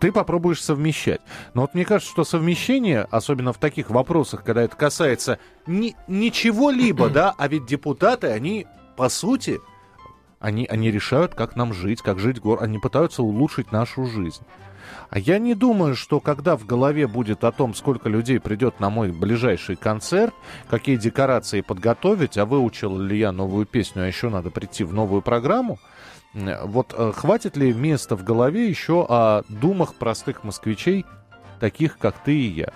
ты 0.00 0.12
попробуешь 0.12 0.62
совмещать. 0.62 1.20
Но 1.54 1.62
вот 1.62 1.74
мне 1.74 1.84
кажется, 1.84 2.12
что 2.12 2.24
совмещение, 2.24 3.06
особенно 3.10 3.52
в 3.52 3.58
таких 3.58 3.90
вопросах, 3.90 4.44
когда 4.44 4.62
это 4.62 4.76
касается 4.76 5.38
ни, 5.66 5.96
ничего-либо, 6.08 7.08
да, 7.10 7.34
а 7.36 7.48
ведь 7.48 7.66
депутаты, 7.66 8.28
они, 8.28 8.66
по 8.96 9.08
сути, 9.08 9.60
они, 10.40 10.66
они 10.66 10.90
решают, 10.90 11.34
как 11.34 11.54
нам 11.54 11.72
жить, 11.72 12.02
как 12.02 12.18
жить 12.18 12.40
город, 12.40 12.62
они 12.62 12.78
пытаются 12.78 13.22
улучшить 13.22 13.70
нашу 13.70 14.06
жизнь. 14.06 14.42
А 15.10 15.18
я 15.18 15.38
не 15.38 15.54
думаю, 15.54 15.94
что 15.94 16.18
когда 16.18 16.56
в 16.56 16.66
голове 16.66 17.06
будет 17.06 17.44
о 17.44 17.52
том, 17.52 17.74
сколько 17.74 18.08
людей 18.08 18.40
придет 18.40 18.80
на 18.80 18.90
мой 18.90 19.12
ближайший 19.12 19.76
концерт, 19.76 20.34
какие 20.68 20.96
декорации 20.96 21.60
подготовить, 21.60 22.38
а 22.38 22.46
выучил 22.46 22.98
ли 22.98 23.18
я 23.18 23.30
новую 23.30 23.66
песню, 23.66 24.02
а 24.02 24.06
еще 24.06 24.30
надо 24.30 24.50
прийти 24.50 24.82
в 24.82 24.94
новую 24.94 25.20
программу, 25.20 25.78
вот 26.32 26.94
э, 26.96 27.12
хватит 27.14 27.56
ли 27.56 27.72
места 27.72 28.16
в 28.16 28.24
голове 28.24 28.68
еще 28.68 29.04
о 29.08 29.42
думах 29.48 29.94
простых 29.94 30.42
москвичей, 30.42 31.04
таких 31.58 31.98
как 31.98 32.22
ты 32.24 32.34
и 32.34 32.48
я? 32.48 32.72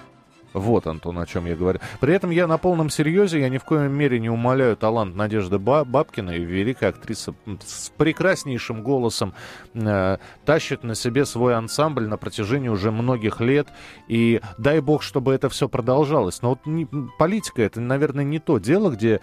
Вот, 0.55 0.87
Антон, 0.87 1.19
о 1.19 1.27
чем 1.27 1.47
я 1.47 1.57
говорю. 1.57 1.81
При 2.01 2.15
этом 2.15 2.31
я 2.31 2.47
на 2.47 2.59
полном 2.59 2.89
серьезе, 2.89 3.41
я 3.41 3.49
ни 3.49 3.59
в 3.59 3.65
коем 3.65 3.93
мере 3.93 4.21
не 4.21 4.31
умоляю 4.31 4.77
талант 4.77 5.17
Надежды 5.17 5.59
Бабкиной, 5.59 6.39
великая 6.39 6.91
актриса 6.91 7.35
с 7.67 7.91
прекраснейшим 7.97 8.85
голосом, 8.85 9.35
э, 9.75 10.19
тащит 10.45 10.85
на 10.85 10.95
себе 10.95 11.27
свой 11.27 11.57
ансамбль 11.57 12.07
на 12.07 12.17
протяжении 12.17 12.69
уже 12.69 12.93
многих 12.93 13.41
лет. 13.41 13.67
И 14.07 14.41
дай 14.57 14.79
бог, 14.79 15.03
чтобы 15.03 15.35
это 15.35 15.49
все 15.49 15.69
продолжалось. 15.69 16.41
Но 16.41 16.51
вот 16.51 16.67
не, 16.67 16.87
политика 17.19 17.61
это, 17.61 17.81
наверное, 17.81 18.25
не 18.25 18.39
то 18.39 18.59
дело, 18.59 18.91
где 18.91 19.21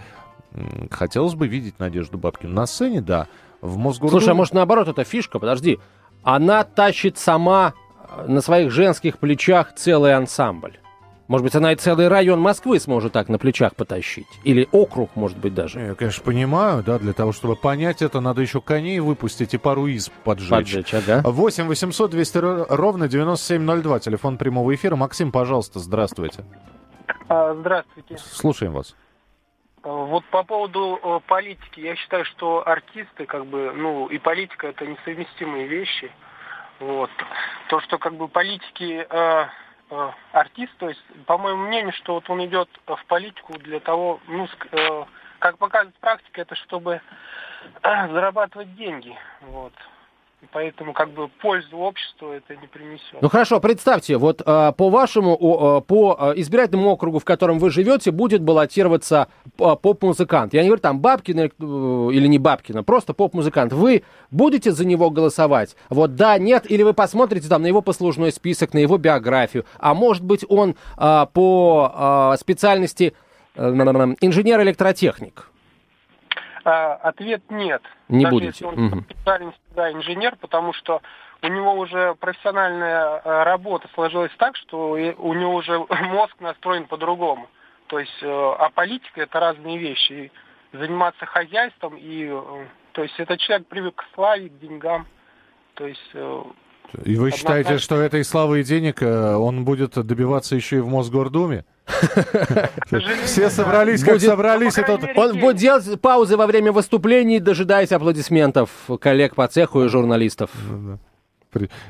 э, 0.52 0.88
хотелось 0.91 1.36
бы 1.36 1.48
видеть 1.48 1.80
Надежду 1.80 2.17
Бабкину. 2.17 2.54
На 2.54 2.65
сцене, 2.65 3.00
да. 3.00 3.28
В 3.62 3.78
Мосгордуме... 3.78 4.20
Слушай, 4.20 4.32
а 4.32 4.36
может 4.36 4.54
наоборот, 4.54 4.89
это 4.89 5.06
фишка, 5.06 5.39
подожди. 5.39 5.80
Она 6.24 6.65
тащит 6.65 7.17
сама 7.17 7.74
э, 8.17 8.28
на 8.28 8.41
своих 8.41 8.70
женских 8.70 9.17
плечах 9.17 9.74
целый 9.76 10.13
ансамбль. 10.13 10.82
Может 11.32 11.46
быть, 11.46 11.56
она 11.56 11.72
и 11.72 11.78
целый 11.78 12.10
район 12.10 12.41
Москвы 12.41 12.78
сможет 12.78 13.13
так 13.13 13.30
на 13.30 13.38
плечах 13.38 13.74
потащить. 13.78 14.28
Или 14.44 14.67
округ, 14.74 15.15
может 15.15 15.38
быть, 15.38 15.54
даже. 15.54 15.80
Я, 15.80 15.96
конечно, 15.96 16.22
понимаю, 16.26 16.84
да, 16.84 17.00
для 17.00 17.13
того, 17.13 17.32
чтобы 17.32 17.56
понять 17.56 18.02
это, 18.02 18.20
надо 18.20 18.41
еще 18.41 18.60
коней 18.60 19.00
выпустить 19.00 19.54
и 19.54 19.58
пару 19.58 19.88
из 19.88 20.10
поджечь. 20.26 20.50
Поджечь, 20.50 20.94
ага. 20.94 21.22
8 21.24 21.67
800 21.67 22.12
200 22.12 22.38
ровно 22.76 23.08
9702, 23.08 24.00
телефон 24.02 24.38
прямого 24.38 24.76
эфира. 24.76 24.98
Максим, 24.98 25.32
пожалуйста, 25.32 25.80
здравствуйте. 25.80 26.44
А, 27.30 27.54
здравствуйте. 27.54 28.17
Слушаем 28.17 28.74
вас. 28.74 28.94
А, 29.84 29.89
вот 29.89 30.26
по 30.32 30.44
поводу 30.44 31.00
э, 31.02 31.20
политики, 31.28 31.80
я 31.80 31.96
считаю, 31.96 32.26
что 32.26 32.67
артисты, 32.67 33.26
как 33.26 33.46
бы, 33.46 33.72
ну, 33.74 34.08
и 34.08 34.17
политика 34.17 34.67
это 34.67 34.86
несовместимые 34.86 35.65
вещи. 35.65 36.12
Вот. 36.82 37.10
То, 37.70 37.80
что 37.80 38.00
как 38.00 38.15
бы 38.15 38.28
политики 38.28 39.08
э, 39.10 39.46
Э, 39.46 39.46
артист, 40.32 40.71
то 40.77 40.89
есть, 40.89 41.04
по 41.25 41.38
моему 41.38 41.67
мнению, 41.67 41.93
что 41.93 42.15
вот 42.15 42.30
он 42.30 42.45
идет 42.45 42.69
в 42.86 43.06
политику 43.08 43.54
для 43.60 43.80
того, 43.80 44.19
ну, 44.27 44.47
э, 44.71 45.06
как 45.39 45.58
показывает 45.58 45.95
практика, 45.95 46.41
это 46.41 46.56
чтобы 46.56 47.01
э, 47.84 48.08
зарабатывать 48.10 48.75
деньги, 48.75 49.17
вот. 49.41 49.73
Поэтому 50.51 50.93
как 50.93 51.12
бы 51.12 51.30
пользу 51.41 51.77
обществу 51.77 52.32
это 52.32 52.56
не 52.56 52.67
принесет. 52.67 53.21
Ну 53.21 53.30
хорошо, 53.30 53.60
представьте, 53.60 54.17
вот 54.17 54.41
э, 54.45 54.73
по 54.75 54.89
вашему, 54.89 55.36
э, 55.36 55.82
по 55.82 56.34
избирательному 56.36 56.89
округу, 56.89 57.19
в 57.19 57.25
котором 57.25 57.60
вы 57.60 57.69
живете, 57.69 58.12
будет 58.12 58.41
баллотироваться 58.41 59.27
поп-музыкант. 59.58 60.54
Я 60.54 60.63
не 60.63 60.69
говорю 60.69 60.82
там 60.82 60.99
Бабкина 60.99 61.41
э, 61.41 61.47
или 61.47 62.27
не 62.27 62.39
Бабкина, 62.39 62.84
просто 62.84 63.13
поп-музыкант. 63.13 63.71
Вы 63.71 64.04
будете 64.32 64.71
за 64.71 64.86
него 64.86 65.10
голосовать? 65.12 65.75
Вот 65.89 66.15
да, 66.15 66.38
нет, 66.38 66.69
или 66.69 66.84
вы 66.84 66.93
посмотрите 66.93 67.47
там 67.47 67.62
на 67.62 67.67
его 67.67 67.82
послужной 67.82 68.32
список, 68.32 68.73
на 68.73 68.80
его 68.80 68.97
биографию, 68.97 69.65
а 69.80 69.93
может 69.93 70.23
быть 70.23 70.43
он 70.49 70.75
э, 70.97 71.25
по 71.34 72.32
э, 72.34 72.38
специальности 72.39 73.13
э, 73.56 73.69
инженер-электротехник? 73.69 75.51
А, 76.63 76.95
ответ 76.95 77.43
нет. 77.50 77.82
Не 78.08 78.24
Даже 78.24 78.32
будете. 78.34 78.47
Если 78.47 78.65
он 78.65 78.86
угу. 78.86 79.02
специальность, 79.02 79.62
да, 79.76 79.91
инженер, 79.91 80.36
потому 80.38 80.74
что 80.74 81.02
у 81.41 81.47
него 81.47 81.74
уже 81.74 82.15
профессиональная 82.15 83.21
э, 83.24 83.43
работа 83.43 83.89
сложилась 83.93 84.32
так, 84.38 84.56
что 84.56 84.91
у 84.91 85.34
него 85.34 85.56
уже 85.56 85.80
мозг 85.89 86.36
настроен 86.39 86.86
по-другому. 86.86 87.47
То 87.88 88.00
есть, 88.00 88.21
э, 88.21 88.28
а 88.28 88.69
политика 88.69 89.21
это 89.21 89.39
разные 89.39 89.78
вещи. 89.78 90.32
И 90.74 90.78
заниматься 90.78 91.26
хозяйством 91.26 91.95
и, 91.97 92.30
э, 92.32 92.65
то 92.93 93.04
есть, 93.04 93.19
этот 93.19 93.39
человек 93.39 93.67
привык 93.67 93.95
к 93.95 94.06
славе, 94.13 94.50
к 94.50 94.60
деньгам. 94.60 95.08
То 95.76 95.88
есть 95.88 96.15
и 97.04 97.15
вы 97.15 97.32
считаете, 97.32 97.78
что 97.78 97.96
этой 97.96 98.24
славы 98.24 98.62
и 98.62 98.63
денег 98.63 99.02
он 99.02 99.63
будет 99.65 99.94
добиваться 99.94 100.56
еще 100.56 100.78
и 100.78 100.80
в 100.80 100.88
Мосгордуме? 100.88 101.65
Все 103.26 103.50
собрались, 103.50 104.04
как 104.04 104.20
собрались. 104.20 104.78
Он 105.15 105.39
будет 105.39 105.58
делать 105.58 106.00
паузы 106.02 106.38
во 106.38 106.48
время 106.48 106.72
выступлений, 106.72 107.39
дожидаясь 107.39 107.91
аплодисментов 107.91 108.70
коллег 109.00 109.36
по 109.36 109.48
цеху 109.48 109.84
и 109.84 109.88
журналистов. 109.88 110.50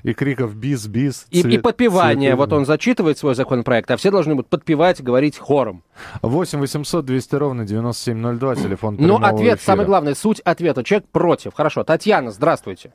И 0.01 0.13
криков 0.13 0.55
«бис, 0.55 0.87
бис». 0.87 1.27
И, 1.29 1.41
и 1.41 1.57
подпевание. 1.59 2.35
Вот 2.35 2.51
он 2.51 2.65
зачитывает 2.65 3.19
свой 3.19 3.35
законопроект, 3.35 3.91
а 3.91 3.97
все 3.97 4.09
должны 4.09 4.33
будут 4.33 4.49
подпевать, 4.49 5.03
говорить 5.03 5.37
хором. 5.37 5.83
8 6.23 6.59
800 6.59 7.05
200 7.05 7.35
ровно 7.35 7.65
9702, 7.65 8.55
телефон 8.55 8.97
Ну, 8.99 9.17
ответ, 9.17 9.59
эфира. 9.59 9.65
самый 9.65 9.85
главный, 9.85 10.15
суть 10.15 10.39
ответа. 10.39 10.83
Человек 10.83 11.07
против. 11.11 11.53
Хорошо. 11.53 11.83
Татьяна, 11.83 12.31
здравствуйте. 12.31 12.93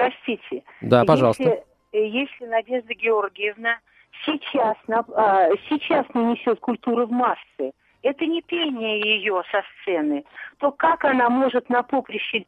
Простите. 0.00 0.64
Да, 0.80 1.04
пожалуйста. 1.04 1.42
Если, 1.92 2.18
если 2.18 2.46
Надежда 2.46 2.94
Георгиевна 2.94 3.78
сейчас, 4.24 4.76
а, 4.88 5.48
сейчас 5.68 6.06
не 6.14 6.24
несет 6.24 6.58
культуру 6.60 7.06
в 7.06 7.10
массы, 7.10 7.72
это 8.02 8.24
не 8.24 8.40
пение 8.40 9.00
ее 9.00 9.42
со 9.50 9.62
сцены, 9.82 10.24
то 10.58 10.70
как 10.70 11.04
она 11.04 11.28
может 11.28 11.68
на 11.68 11.82
поприще 11.82 12.46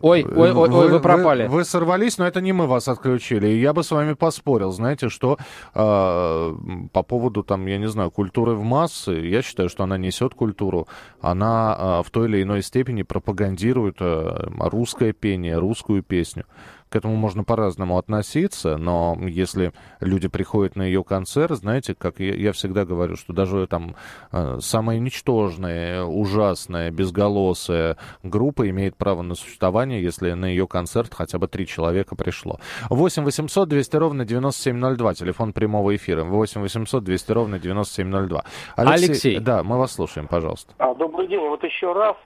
Ой, 0.00 0.24
ой, 0.24 0.52
ой, 0.52 0.70
ой, 0.70 0.88
вы, 0.88 1.00
пропали. 1.00 1.48
Вы, 1.48 1.56
вы 1.56 1.64
сорвались, 1.64 2.18
но 2.18 2.26
это 2.26 2.40
не 2.40 2.52
мы 2.52 2.68
вас 2.68 2.86
отключили. 2.86 3.48
Я 3.48 3.72
бы 3.72 3.82
с 3.82 3.90
вами 3.90 4.12
поспорил, 4.12 4.70
знаете, 4.70 5.08
что 5.08 5.38
э, 5.74 6.54
по 6.92 7.02
поводу, 7.02 7.42
там, 7.42 7.66
я 7.66 7.78
не 7.78 7.88
знаю, 7.88 8.12
культуры 8.12 8.54
в 8.54 8.62
массы, 8.62 9.12
я 9.12 9.42
считаю, 9.42 9.68
что 9.68 9.82
она 9.82 9.98
несет 9.98 10.34
культуру. 10.34 10.86
Она 11.20 11.76
э, 11.78 12.06
в 12.06 12.10
той 12.10 12.28
или 12.28 12.42
иной 12.42 12.62
степени 12.62 13.02
пропагандирует 13.02 13.96
э, 13.98 14.48
русское 14.60 15.12
пение, 15.12 15.58
русскую 15.58 16.04
песню. 16.04 16.44
К 16.96 16.98
этому 16.98 17.14
можно 17.14 17.44
по-разному 17.44 17.98
относиться, 17.98 18.78
но 18.78 19.18
если 19.20 19.72
люди 20.00 20.28
приходят 20.28 20.76
на 20.76 20.82
ее 20.82 21.04
концерт, 21.04 21.58
знаете, 21.58 21.94
как 21.94 22.20
я, 22.20 22.32
я 22.34 22.52
всегда 22.52 22.86
говорю, 22.86 23.16
что 23.16 23.34
даже 23.34 23.66
там 23.66 23.96
э, 24.32 24.56
самая 24.60 24.98
ничтожная, 24.98 26.04
ужасная, 26.04 26.90
безголосая 26.90 27.98
группа 28.22 28.66
имеет 28.70 28.96
право 28.96 29.20
на 29.20 29.34
существование, 29.34 30.02
если 30.02 30.32
на 30.32 30.46
ее 30.46 30.66
концерт 30.66 31.12
хотя 31.12 31.38
бы 31.38 31.48
три 31.48 31.66
человека 31.66 32.16
пришло. 32.16 32.60
8 32.88 33.24
800 33.24 33.68
200 33.68 33.96
ровно 33.96 34.24
9702, 34.24 35.14
телефон 35.14 35.52
прямого 35.52 35.94
эфира. 35.94 36.24
8 36.24 36.62
800 36.62 37.04
200 37.04 37.32
ровно 37.32 37.58
9702. 37.58 38.44
Алексей, 38.76 39.06
Алексей. 39.06 39.38
Да, 39.38 39.62
мы 39.62 39.76
вас 39.76 39.92
слушаем, 39.92 40.28
пожалуйста. 40.28 40.72
А, 40.78 40.94
добрый 40.94 41.28
день. 41.28 41.40
Вот 41.40 41.62
еще 41.62 41.92
раз 41.92 42.16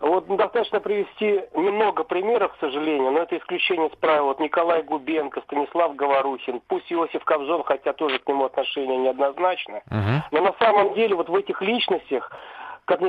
вот 0.00 0.26
достаточно 0.26 0.80
привести 0.80 1.44
немного 1.54 2.04
примеров, 2.04 2.52
к 2.52 2.60
сожалению, 2.60 3.12
но 3.12 3.20
это 3.20 3.38
исключение 3.38 3.88
из 3.88 3.96
правил. 3.96 4.26
Вот 4.26 4.40
Николай 4.40 4.82
Губенко, 4.82 5.40
Станислав 5.42 5.94
Говорухин, 5.94 6.60
пусть 6.68 6.92
Иосиф 6.92 7.24
Кобзон, 7.24 7.62
хотя 7.64 7.92
тоже 7.92 8.18
к 8.18 8.28
нему 8.28 8.44
отношение 8.44 8.98
неоднозначно. 8.98 9.82
Uh-huh. 9.90 10.20
Но 10.30 10.40
на 10.40 10.54
самом 10.58 10.94
деле 10.94 11.14
вот 11.14 11.28
в 11.28 11.34
этих 11.34 11.62
личностях 11.62 12.30
как, 12.86 13.00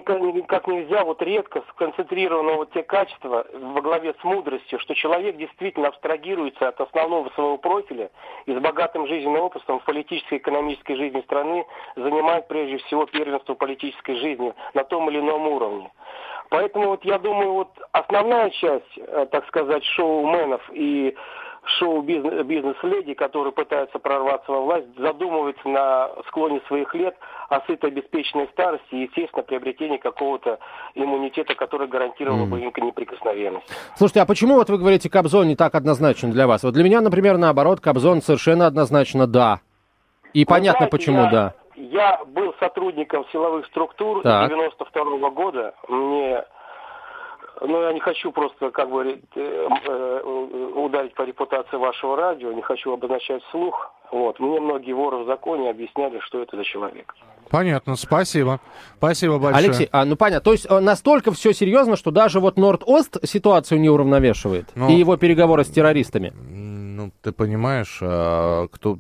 как 0.48 0.68
нельзя 0.68 1.04
вот 1.04 1.22
редко 1.22 1.64
сконцентрировано 1.72 2.54
вот 2.54 2.72
те 2.72 2.84
качества 2.84 3.46
во 3.54 3.82
главе 3.82 4.16
с 4.20 4.24
мудростью, 4.24 4.80
что 4.80 4.96
человек 4.96 5.38
действительно 5.38 5.90
абстрагируется 5.90 6.70
от 6.70 6.80
основного 6.80 7.30
своего 7.32 7.58
профиля 7.58 8.10
и 8.46 8.54
с 8.54 8.60
богатым 8.60 9.08
жизненным 9.08 9.42
опытом 9.42 9.80
в 9.80 9.84
политической 9.84 10.36
и 10.36 10.38
экономической 10.38 10.96
жизни 10.96 11.22
страны 11.22 11.66
занимает 11.96 12.48
прежде 12.48 12.78
всего 12.86 13.06
первенство 13.06 13.54
политической 13.54 14.16
жизни 14.16 14.54
на 14.74 14.84
том 14.84 15.10
или 15.10 15.20
ином 15.20 15.48
уровне. 15.48 15.92
Поэтому 16.50 16.90
вот 16.90 17.04
я 17.06 17.18
думаю, 17.18 17.54
вот 17.54 17.70
основная 17.92 18.50
часть, 18.52 18.98
э, 18.98 19.26
так 19.32 19.48
сказать, 19.48 19.84
шоуменов 19.84 20.62
и 20.72 21.16
шоу-бизнес-леди, 21.80 23.14
которые 23.14 23.52
пытаются 23.52 24.00
прорваться 24.00 24.52
во 24.52 24.62
власть, 24.62 24.88
задумываются 24.98 25.68
на 25.68 26.10
склоне 26.28 26.62
своих 26.68 26.94
лет 26.94 27.16
о 27.50 27.62
сытой 27.62 27.90
обеспеченной 27.90 28.48
старости 28.54 28.86
и, 28.92 29.04
естественно, 29.04 29.44
приобретении 29.44 29.98
какого-то 29.98 30.60
иммунитета, 30.94 31.56
который 31.56 31.88
гарантировал 31.88 32.46
mm. 32.46 32.50
бы 32.50 32.60
им 32.60 32.72
неприкосновенность. 32.86 33.66
Слушайте, 33.98 34.22
а 34.22 34.26
почему 34.26 34.56
вот 34.56 34.70
вы 34.70 34.78
говорите, 34.78 35.10
Кобзон 35.10 35.48
не 35.48 35.56
так 35.56 35.76
однозначен 35.76 36.32
для 36.32 36.48
вас? 36.48 36.64
Вот 36.64 36.74
для 36.74 36.84
меня, 36.84 37.02
например, 37.02 37.38
наоборот, 37.38 37.80
Кобзон 37.80 38.22
совершенно 38.22 38.68
однозначно 38.68 39.28
да. 39.28 39.62
И 40.34 40.42
ну, 40.42 40.46
понятно, 40.46 40.88
знаете, 40.88 40.92
почему 40.92 41.22
я... 41.24 41.32
да. 41.32 41.54
Я 41.76 42.22
был 42.26 42.54
сотрудником 42.60 43.26
силовых 43.32 43.66
структур 43.68 44.22
так. 44.24 44.50
92 44.50 45.04
-го 45.04 45.32
года. 45.32 45.74
Мне 45.88 46.44
ну, 47.62 47.82
я 47.82 47.94
не 47.94 48.00
хочу 48.00 48.32
просто 48.32 48.70
как 48.72 48.90
бы 48.90 49.20
э, 49.36 49.68
э, 49.86 50.22
ударить 50.76 51.14
по 51.16 51.24
репутации 51.24 51.78
вашего 51.78 52.18
радио, 52.18 52.52
не 52.52 52.62
хочу 52.62 52.92
обозначать 52.92 53.42
слух. 53.52 53.92
Вот. 54.12 54.40
Мне 54.40 54.60
многие 54.60 54.94
воры 54.94 55.24
в 55.24 55.26
законе 55.26 55.70
объясняли, 55.70 56.20
что 56.20 56.42
это 56.42 56.58
за 56.58 56.64
человек. 56.64 57.14
Понятно, 57.50 57.96
спасибо. 57.96 58.60
Спасибо 58.98 59.40
большое. 59.40 59.66
Алексей, 59.66 59.90
а, 59.92 60.06
ну 60.06 60.16
понятно. 60.16 60.44
То 60.44 60.52
есть 60.52 60.68
э, 60.70 60.80
настолько 60.80 61.32
все 61.32 61.54
серьезно, 61.54 61.96
что 61.96 62.12
даже 62.12 62.40
вот 62.40 62.58
Норд-Ост 62.58 63.26
ситуацию 63.26 63.80
не 63.80 63.90
уравновешивает? 63.90 64.70
Ну, 64.76 64.90
и 64.90 64.94
его 64.94 65.18
переговоры 65.18 65.64
с 65.64 65.70
террористами? 65.70 66.34
Ну, 66.36 67.12
ты 67.22 67.32
понимаешь, 67.32 68.00
а, 68.02 68.68
кто 68.68 68.98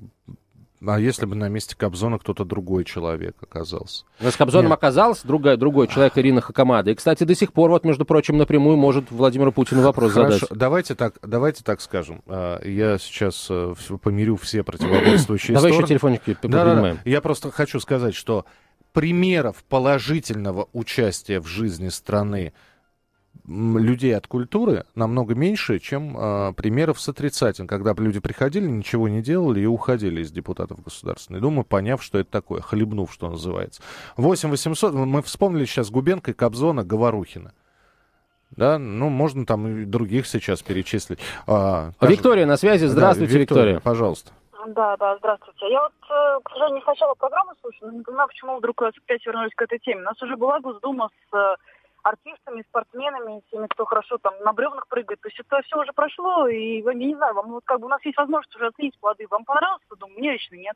а 0.85 0.99
если 0.99 1.25
бы 1.25 1.35
на 1.35 1.47
месте 1.47 1.75
Кобзона 1.75 2.19
кто-то 2.19 2.43
другой 2.45 2.83
человек 2.83 3.35
оказался? 3.41 4.05
Но 4.19 4.29
с 4.29 4.35
Кобзоном 4.35 4.71
Нет. 4.71 4.77
оказался 4.77 5.27
другой, 5.27 5.57
другой 5.57 5.88
человек, 5.88 6.17
Ирина 6.17 6.41
Хакамада. 6.41 6.91
И, 6.91 6.95
кстати, 6.95 7.23
до 7.23 7.33
сих 7.33 7.53
пор, 7.53 7.69
вот, 7.71 7.85
между 7.85 8.05
прочим, 8.05 8.38
напрямую 8.38 8.77
может 8.77 9.09
Владимиру 9.11 9.51
Путину 9.51 9.81
вопрос 9.81 10.11
Хорошо. 10.11 10.39
задать. 10.39 10.57
Давайте 10.57 10.95
так, 10.95 11.17
давайте 11.21 11.63
так 11.63 11.81
скажем. 11.81 12.21
А, 12.27 12.61
я 12.63 12.97
сейчас 12.97 13.47
э, 13.49 13.73
помирю 14.01 14.35
все 14.35 14.63
противоборствующие 14.63 15.55
Давай 15.55 15.71
еще 15.71 15.83
телефончики 15.83 16.38
поднимаем. 16.41 16.99
Я 17.05 17.21
просто 17.21 17.51
хочу 17.51 17.79
сказать, 17.79 18.15
что 18.15 18.45
примеров 18.91 19.63
положительного 19.67 20.69
участия 20.71 21.39
в 21.39 21.47
жизни 21.47 21.89
страны 21.89 22.53
людей 23.47 24.15
от 24.15 24.27
культуры 24.27 24.85
намного 24.95 25.35
меньше, 25.35 25.79
чем 25.79 26.17
э, 26.17 26.53
примеров 26.53 26.99
с 26.99 27.09
отрицательным, 27.09 27.67
когда 27.67 27.93
люди 27.93 28.19
приходили, 28.19 28.67
ничего 28.67 29.07
не 29.07 29.21
делали 29.21 29.61
и 29.61 29.65
уходили 29.65 30.21
из 30.21 30.31
депутатов 30.31 30.83
Государственной 30.83 31.39
Думы, 31.39 31.63
поняв, 31.63 32.03
что 32.03 32.19
это 32.19 32.31
такое, 32.31 32.61
хлебнув, 32.61 33.13
что 33.13 33.29
называется. 33.29 33.81
8 34.17 34.49
800, 34.49 34.93
мы 34.93 35.21
вспомнили 35.21 35.65
сейчас 35.65 35.89
Губенко, 35.89 36.33
Кобзона, 36.33 36.83
Говорухина. 36.83 37.53
Да, 38.51 38.77
ну, 38.77 39.09
можно 39.09 39.45
там 39.45 39.67
и 39.67 39.85
других 39.85 40.27
сейчас 40.27 40.61
перечислить. 40.61 41.19
А, 41.45 41.91
Виктория 42.01 42.45
на 42.45 42.57
связи. 42.57 42.85
Здравствуйте, 42.85 43.33
да, 43.33 43.39
Виктория, 43.39 43.63
Виктория. 43.63 43.79
Пожалуйста. 43.81 44.31
Да, 44.67 44.95
да, 44.97 45.17
здравствуйте. 45.17 45.69
Я 45.69 45.81
вот, 45.81 45.91
э, 46.09 46.39
к 46.43 46.49
сожалению, 46.49 46.81
сначала 46.83 47.13
программы 47.13 47.53
слушала, 47.61 47.91
но 47.91 47.97
не 47.97 48.03
понимаю, 48.03 48.27
почему 48.27 48.57
вдруг 48.57 48.81
опять 48.81 49.25
вернулись 49.25 49.53
к 49.55 49.61
этой 49.61 49.77
теме. 49.79 50.01
У 50.01 50.05
нас 50.05 50.21
уже 50.21 50.35
была 50.37 50.59
Госдума 50.59 51.09
с 51.09 51.35
э, 51.35 51.55
артистами, 52.05 52.63
спортсменами, 52.69 53.41
теми, 53.51 53.65
кто 53.67 53.85
хорошо 53.85 54.17
там 54.19 54.33
на 54.43 54.53
бревнах 54.53 54.87
прыгает. 54.87 55.19
То 55.21 55.27
есть 55.27 55.39
это 55.39 55.61
все 55.63 55.81
уже 55.81 55.91
прошло, 55.91 56.47
и 56.47 56.81
я 56.81 56.93
не 56.93 57.15
знаю, 57.15 57.33
вам 57.33 57.51
вот 57.51 57.63
как 57.65 57.79
бы 57.79 57.87
у 57.87 57.89
нас 57.89 57.99
есть 58.05 58.17
возможность 58.17 58.55
уже 58.55 58.67
оценить 58.67 58.97
плоды. 58.99 59.25
Вам 59.29 59.43
понравилось 59.43 59.81
Дом? 59.99 60.11
Мне 60.15 60.33
лично 60.33 60.55
нет. 60.55 60.75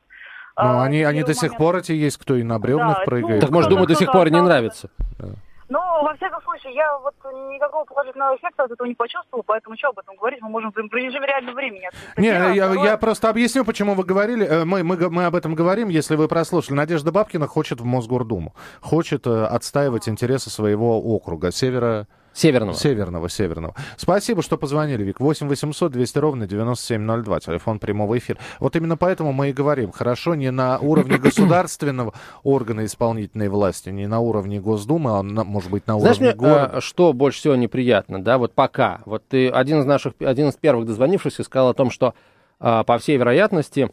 Ну, 0.57 0.63
а, 0.63 0.83
они, 0.83 1.03
они 1.03 1.23
до 1.23 1.33
сих 1.33 1.51
момент... 1.51 1.57
пор 1.57 1.75
эти 1.77 1.91
есть, 1.91 2.17
кто 2.17 2.35
и 2.35 2.43
на 2.43 2.57
бревнах 2.57 2.99
да, 2.99 3.03
прыгает. 3.05 3.35
Ну, 3.35 3.41
так, 3.41 3.49
может, 3.51 3.69
думаю, 3.69 3.87
до 3.87 3.95
сих 3.95 4.11
пор 4.11 4.29
не 4.29 4.41
нравится. 4.41 4.89
Да. 5.19 5.27
Ну, 5.69 5.79
во 6.03 6.15
всяком 6.15 6.41
случае, 6.41 6.73
я 6.73 6.97
вот 6.97 7.13
никакого 7.53 7.85
положительного 7.85 8.35
эффекта 8.35 8.63
от 8.63 8.71
этого 8.71 8.87
не 8.87 8.95
почувствовал, 8.95 9.43
поэтому 9.43 9.77
что 9.77 9.89
об 9.89 9.99
этом 9.99 10.15
говорить, 10.15 10.41
мы 10.41 10.49
можем 10.49 10.71
в 10.71 10.77
режиме 10.77 11.27
реального 11.27 11.55
времени. 11.55 11.89
Не, 12.17 12.27
я, 12.27 12.73
я 12.73 12.97
просто 12.97 13.29
объясню, 13.29 13.63
почему 13.63 13.93
вы 13.93 14.03
говорили, 14.03 14.45
э, 14.47 14.65
мы, 14.65 14.83
мы, 14.83 14.97
мы 15.09 15.25
об 15.25 15.35
этом 15.35 15.53
говорим, 15.53 15.89
если 15.89 16.15
вы 16.15 16.27
прослушали. 16.27 16.75
Надежда 16.75 17.11
Бабкина 17.11 17.45
хочет 17.45 17.81
в 17.81 17.85
Мосгордуму, 17.85 18.55
хочет 18.81 19.27
э, 19.27 19.45
отстаивать 19.45 20.09
интересы 20.09 20.49
своего 20.49 20.99
округа, 20.99 21.51
севера 21.51 22.07
Северного. 22.39 22.73
Северного, 22.73 23.29
северного. 23.29 23.75
Спасибо, 23.97 24.41
что 24.41 24.57
позвонили, 24.57 25.03
Вик. 25.03 25.19
8 25.19 25.49
800 25.49 25.91
200 25.91 26.17
ровно 26.19 26.47
9702, 26.47 27.39
телефон 27.41 27.79
прямого 27.79 28.17
эфира. 28.17 28.39
Вот 28.61 28.77
именно 28.77 28.95
поэтому 28.95 29.33
мы 29.33 29.49
и 29.49 29.53
говорим, 29.53 29.91
хорошо 29.91 30.35
не 30.35 30.49
на 30.49 30.79
уровне 30.79 31.17
государственного 31.19 32.13
органа 32.43 32.85
исполнительной 32.85 33.49
власти, 33.49 33.89
не 33.89 34.07
на 34.07 34.21
уровне 34.21 34.61
Госдумы, 34.61 35.19
а 35.19 35.21
на, 35.21 35.43
может 35.43 35.69
быть 35.69 35.85
на 35.85 35.97
уровне 35.97 36.13
Знаешь, 36.13 36.35
города. 36.37 36.69
Мне, 36.71 36.81
что 36.81 37.11
больше 37.11 37.39
всего 37.39 37.55
неприятно, 37.55 38.23
да, 38.23 38.37
вот 38.37 38.53
пока. 38.53 39.01
Вот 39.03 39.27
ты 39.27 39.49
один 39.49 39.81
из 39.81 39.85
наших, 39.85 40.13
один 40.19 40.47
из 40.47 40.55
первых 40.55 40.85
дозвонившихся 40.85 41.43
сказал 41.43 41.69
о 41.69 41.73
том, 41.73 41.91
что 41.91 42.13
а, 42.61 42.85
по 42.85 42.97
всей 42.99 43.17
вероятности 43.17 43.91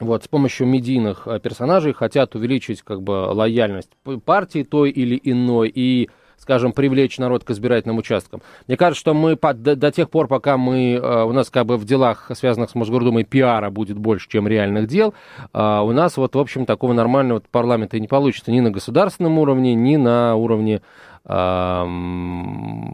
вот, 0.00 0.24
с 0.24 0.28
помощью 0.28 0.66
медийных 0.66 1.28
а, 1.28 1.38
персонажей 1.38 1.92
хотят 1.92 2.34
увеличить 2.34 2.82
как 2.82 3.02
бы 3.02 3.12
лояльность 3.12 3.90
партии 4.24 4.64
той 4.64 4.90
или 4.90 5.20
иной 5.22 5.70
и 5.72 6.10
скажем, 6.40 6.72
привлечь 6.72 7.18
народ 7.18 7.44
к 7.44 7.50
избирательным 7.50 7.98
участкам. 7.98 8.40
Мне 8.66 8.76
кажется, 8.76 9.00
что 9.00 9.14
мы 9.14 9.36
под, 9.36 9.62
до, 9.62 9.76
до 9.76 9.92
тех 9.92 10.08
пор, 10.10 10.26
пока 10.26 10.56
мы, 10.56 10.94
э, 10.94 11.22
у 11.24 11.32
нас 11.32 11.50
как 11.50 11.66
бы 11.66 11.76
в 11.76 11.84
делах, 11.84 12.30
связанных 12.34 12.70
с 12.70 12.74
Мосгордумой, 12.74 13.24
пиара 13.24 13.70
будет 13.70 13.98
больше, 13.98 14.28
чем 14.28 14.48
реальных 14.48 14.86
дел, 14.86 15.14
э, 15.52 15.80
у 15.80 15.92
нас 15.92 16.16
вот, 16.16 16.34
в 16.34 16.38
общем, 16.38 16.64
такого 16.66 16.94
нормального 16.94 17.42
парламента 17.50 17.96
и 17.96 18.00
не 18.00 18.08
получится 18.08 18.50
ни 18.50 18.60
на 18.60 18.70
государственном 18.70 19.38
уровне, 19.38 19.74
ни 19.74 19.96
на 19.96 20.34
уровне 20.34 20.80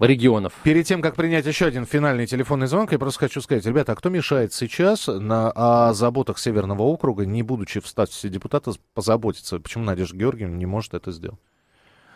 регионов. 0.01 0.53
Перед 0.65 0.85
тем, 0.85 1.01
как 1.01 1.15
принять 1.15 1.47
еще 1.47 1.67
один 1.67 1.87
финальный 1.87 2.27
телефонный 2.27 2.67
звонок, 2.67 2.91
я 2.91 2.99
просто 2.99 3.21
хочу 3.21 3.41
сказать, 3.41 3.65
ребята, 3.65 3.93
а 3.93 3.95
кто 3.95 4.09
мешает 4.09 4.53
сейчас 4.53 5.07
на, 5.07 5.53
о 5.53 5.93
заботах 5.95 6.41
Северного 6.41 6.83
округа, 6.83 7.25
не 7.25 7.45
будучи 7.45 7.79
в 7.79 7.87
статусе 7.87 8.29
депутата, 8.29 8.73
позаботиться? 8.95 9.61
Почему 9.61 9.85
Надежда 9.85 10.17
Георгиевна 10.17 10.57
не 10.57 10.67
может 10.67 10.95
это 10.95 11.13
сделать? 11.13 11.39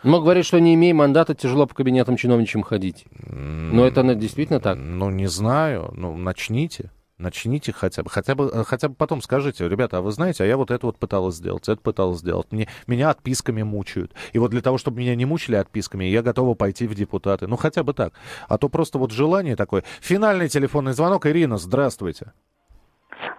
Но 0.02 0.20
говорит, 0.20 0.44
что 0.46 0.58
не 0.58 0.74
имея 0.74 0.94
мандата, 0.94 1.34
тяжело 1.34 1.66
по 1.66 1.74
кабинетам 1.74 2.16
чиновничьим 2.16 2.62
ходить. 2.62 3.06
Но 3.28 3.86
это 3.86 4.02
действительно 4.14 4.60
так? 4.60 4.76
Ну, 4.78 5.10
не 5.10 5.26
знаю. 5.26 5.92
Ну, 5.94 6.16
начните. 6.16 6.90
Начните 7.20 7.70
хотя 7.72 8.02
бы, 8.02 8.08
хотя 8.08 8.34
бы, 8.34 8.46
э, 8.46 8.64
хотя 8.64 8.88
бы 8.88 8.94
потом 8.94 9.20
скажите, 9.20 9.68
ребята, 9.68 9.98
а 9.98 10.00
вы 10.00 10.10
знаете, 10.10 10.42
а 10.42 10.46
я 10.46 10.56
вот 10.56 10.70
это 10.70 10.86
вот 10.86 10.98
пыталась 10.98 11.34
сделать, 11.34 11.68
это 11.68 11.78
пыталась 11.78 12.20
сделать. 12.20 12.46
Мне, 12.50 12.66
меня 12.86 13.10
отписками 13.10 13.62
мучают. 13.62 14.14
И 14.32 14.38
вот 14.38 14.50
для 14.50 14.62
того, 14.62 14.78
чтобы 14.78 15.00
меня 15.00 15.14
не 15.14 15.26
мучили 15.26 15.56
отписками, 15.56 16.04
я 16.04 16.22
готова 16.22 16.54
пойти 16.54 16.86
в 16.86 16.94
депутаты. 16.94 17.46
Ну, 17.46 17.56
хотя 17.56 17.82
бы 17.82 17.92
так. 17.92 18.14
А 18.48 18.56
то 18.56 18.70
просто 18.70 18.98
вот 18.98 19.12
желание 19.12 19.54
такое. 19.54 19.84
Финальный 20.00 20.48
телефонный 20.48 20.92
звонок. 20.92 21.26
Ирина, 21.26 21.58
здравствуйте. 21.58 22.32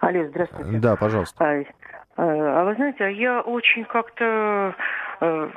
Алло, 0.00 0.28
здравствуйте. 0.28 0.78
Да, 0.78 0.94
пожалуйста. 0.94 1.44
А, 1.44 1.64
а 2.16 2.64
вы 2.64 2.76
знаете, 2.76 3.02
а 3.02 3.08
я 3.08 3.40
очень 3.40 3.84
как-то 3.84 4.22
Э, 4.24 4.72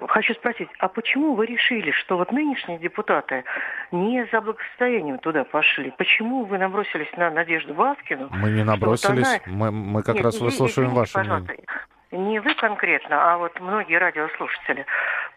хочу 0.08 0.34
спросить, 0.36 0.70
а 0.80 0.88
почему 0.88 1.34
вы 1.34 1.46
решили, 1.46 1.92
что 1.92 2.18
вот 2.18 2.32
нынешние 2.32 2.78
депутаты 2.78 3.44
не 3.92 4.26
за 4.32 4.42
благосостоянием 4.42 5.18
туда 5.18 5.44
пошли? 5.44 5.92
Почему 5.98 6.46
вы 6.46 6.58
набросились 6.58 7.12
на 7.18 7.32
Надежду 7.32 7.74
Баскину? 7.74 8.30
Мы 8.32 8.52
не 8.52 8.64
набросились, 8.64 9.28
вот 9.28 9.42
она... 9.48 9.56
мы, 9.56 9.72
мы 9.72 10.04
как 10.04 10.16
Нет, 10.16 10.26
раз 10.26 10.40
выслушиваем 10.40 10.94
ваше 10.94 11.18
мнение. 11.20 11.66
Не 12.12 12.40
вы 12.40 12.54
конкретно, 12.54 13.34
а 13.34 13.38
вот 13.38 13.60
многие 13.60 13.98
радиослушатели. 13.98 14.86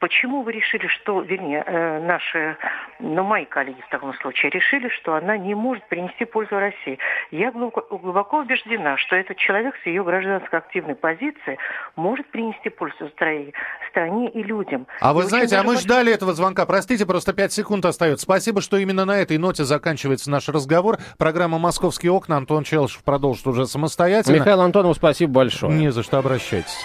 Почему 0.01 0.43
вы 0.43 0.53
решили, 0.53 0.87
что, 0.87 1.21
вернее, 1.21 1.65
э, 1.67 2.01
наши, 2.01 2.57
ну, 3.01 3.25
мои 3.25 3.45
коллеги 3.45 3.81
в 3.81 3.89
таком 3.91 4.15
случае, 4.15 4.51
решили, 4.51 4.89
что 4.89 5.15
она 5.15 5.37
не 5.37 5.55
может 5.55 5.87
принести 5.89 6.25
пользу 6.25 6.57
России? 6.57 6.99
Я 7.31 7.51
глубоко, 7.51 7.99
глубоко 7.99 8.39
убеждена, 8.39 8.97
что 8.97 9.17
этот 9.17 9.37
человек 9.39 9.75
с 9.83 9.87
ее 9.87 10.05
гражданско-активной 10.05 10.95
позиции 10.95 11.59
может 11.97 12.31
принести 12.31 12.69
пользу 12.69 13.09
стране, 13.09 13.53
стране 13.91 14.31
и 14.31 14.43
людям. 14.43 14.87
А 15.01 15.13
вы 15.13 15.23
и 15.23 15.27
знаете, 15.27 15.57
а 15.57 15.63
мы 15.63 15.73
больше... 15.73 15.83
ждали 15.83 16.13
этого 16.13 16.33
звонка. 16.33 16.65
Простите, 16.65 17.05
просто 17.05 17.33
пять 17.33 17.53
секунд 17.53 17.85
остается. 17.85 18.25
Спасибо, 18.25 18.61
что 18.61 18.77
именно 18.77 19.05
на 19.05 19.19
этой 19.19 19.39
ноте 19.39 19.65
заканчивается 19.65 20.31
наш 20.31 20.49
разговор. 20.49 20.99
Программа 21.19 21.59
«Московские 21.59 22.13
окна». 22.13 22.37
Антон 22.37 22.63
Челышев 22.63 23.03
продолжит 23.03 23.47
уже 23.47 23.67
самостоятельно. 23.67 24.37
Михаил 24.37 24.61
Антонов, 24.61 24.97
спасибо 24.97 25.33
большое. 25.33 25.73
Не 25.73 25.91
за 25.91 26.03
что, 26.05 26.19
обращайтесь. 26.19 26.85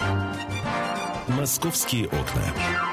«Московские 1.28 2.08
окна». 2.08 2.93